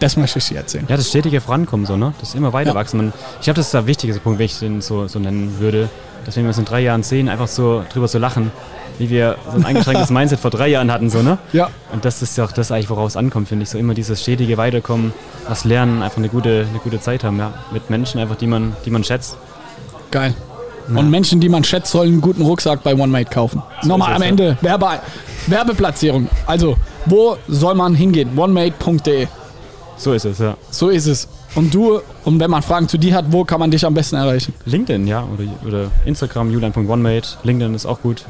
[0.00, 0.86] das möchte ich dir erzählen.
[0.88, 2.12] Ja, das stetige Vorankommen so, ne?
[2.20, 2.74] Das immer weiter Ja.
[2.74, 2.96] wachsen.
[2.96, 5.88] Man, ich glaube, das ist der wichtigste Punkt, wenn ich den so, so nennen würde.
[6.24, 8.50] Dass wenn wir uns in drei Jahren sehen, einfach so drüber zu lachen,
[8.98, 11.38] wie wir so ein eingeschränktes Mindset vor drei Jahren hatten, so, ne?
[11.52, 11.70] Ja.
[11.92, 13.70] Und das ist ja auch das eigentlich, woraus es ankommt, finde ich.
[13.70, 15.12] So immer dieses stetige Weiterkommen,
[15.48, 17.52] was lernen, einfach eine gute, eine gute Zeit haben, ja.
[17.72, 19.36] Mit Menschen einfach, die man, die man schätzt.
[20.10, 20.34] Geil.
[20.88, 23.62] Und Menschen, die man schätzt, sollen einen guten Rucksack bei OneMate kaufen.
[23.84, 24.88] Nochmal ist am es, Ende Werbe
[25.46, 26.28] Werbeplatzierung.
[26.46, 26.76] Also,
[27.06, 28.36] Wo soll man hingehen?
[28.36, 29.28] onemate.de.
[30.00, 30.56] So ist es, ja.
[30.70, 31.28] So ist es.
[31.54, 34.16] Und du, und wenn man Fragen zu dir hat, wo kann man dich am besten
[34.16, 34.54] erreichen?
[34.64, 37.36] LinkedIn, ja, oder, oder Instagram, julian.onemate.
[37.42, 38.24] LinkedIn ist auch gut.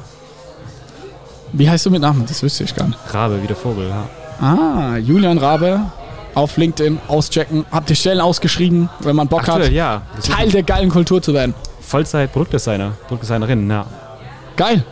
[1.52, 2.24] Wie heißt du mit Namen?
[2.26, 2.98] Das wüsste ich gar nicht.
[3.14, 4.08] Rabe, wie der Vogel, ja.
[4.44, 5.80] Ah, Julian Rabe
[6.34, 7.64] auf LinkedIn auschecken.
[7.70, 10.02] Habt ihr Stellen ausgeschrieben, wenn man Bock Aktuell, hat, ja.
[10.22, 11.54] Teil der geilen Kultur zu werden.
[11.82, 13.86] Vollzeit-Produktdesigner, Produktdesignerin, ja.
[14.56, 14.84] Geil.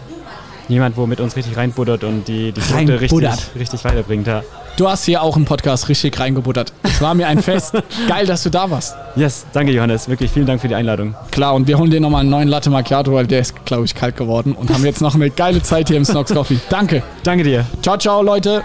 [0.69, 4.43] Jemand, wo mit uns richtig reinbuddert und die, die Produkte richtig, richtig weiterbringt, ja.
[4.77, 6.73] Du hast hier auch im Podcast richtig reingebuttert.
[6.83, 7.73] Es war mir ein Fest.
[8.09, 8.97] Geil, dass du da warst.
[9.17, 11.15] Yes, danke Johannes, wirklich vielen Dank für die Einladung.
[11.33, 13.95] Klar, und wir holen dir nochmal einen neuen Latte Macchiato, weil der ist, glaube ich,
[13.95, 14.53] kalt geworden.
[14.53, 16.59] Und haben jetzt noch eine geile Zeit hier im Snox Coffee.
[16.69, 17.03] Danke.
[17.25, 17.67] Danke dir.
[17.83, 18.63] Ciao, ciao, Leute.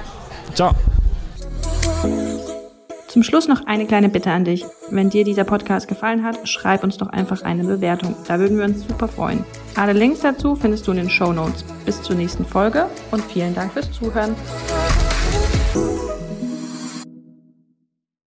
[0.53, 0.71] Ciao.
[3.13, 4.65] Zum Schluss noch eine kleine Bitte an dich.
[4.89, 8.15] Wenn dir dieser Podcast gefallen hat, schreib uns doch einfach eine Bewertung.
[8.27, 9.45] Da würden wir uns super freuen.
[9.75, 11.63] Alle Links dazu findest du in den Show Notes.
[11.85, 14.35] Bis zur nächsten Folge und vielen Dank fürs Zuhören.
[15.75, 16.12] Oh.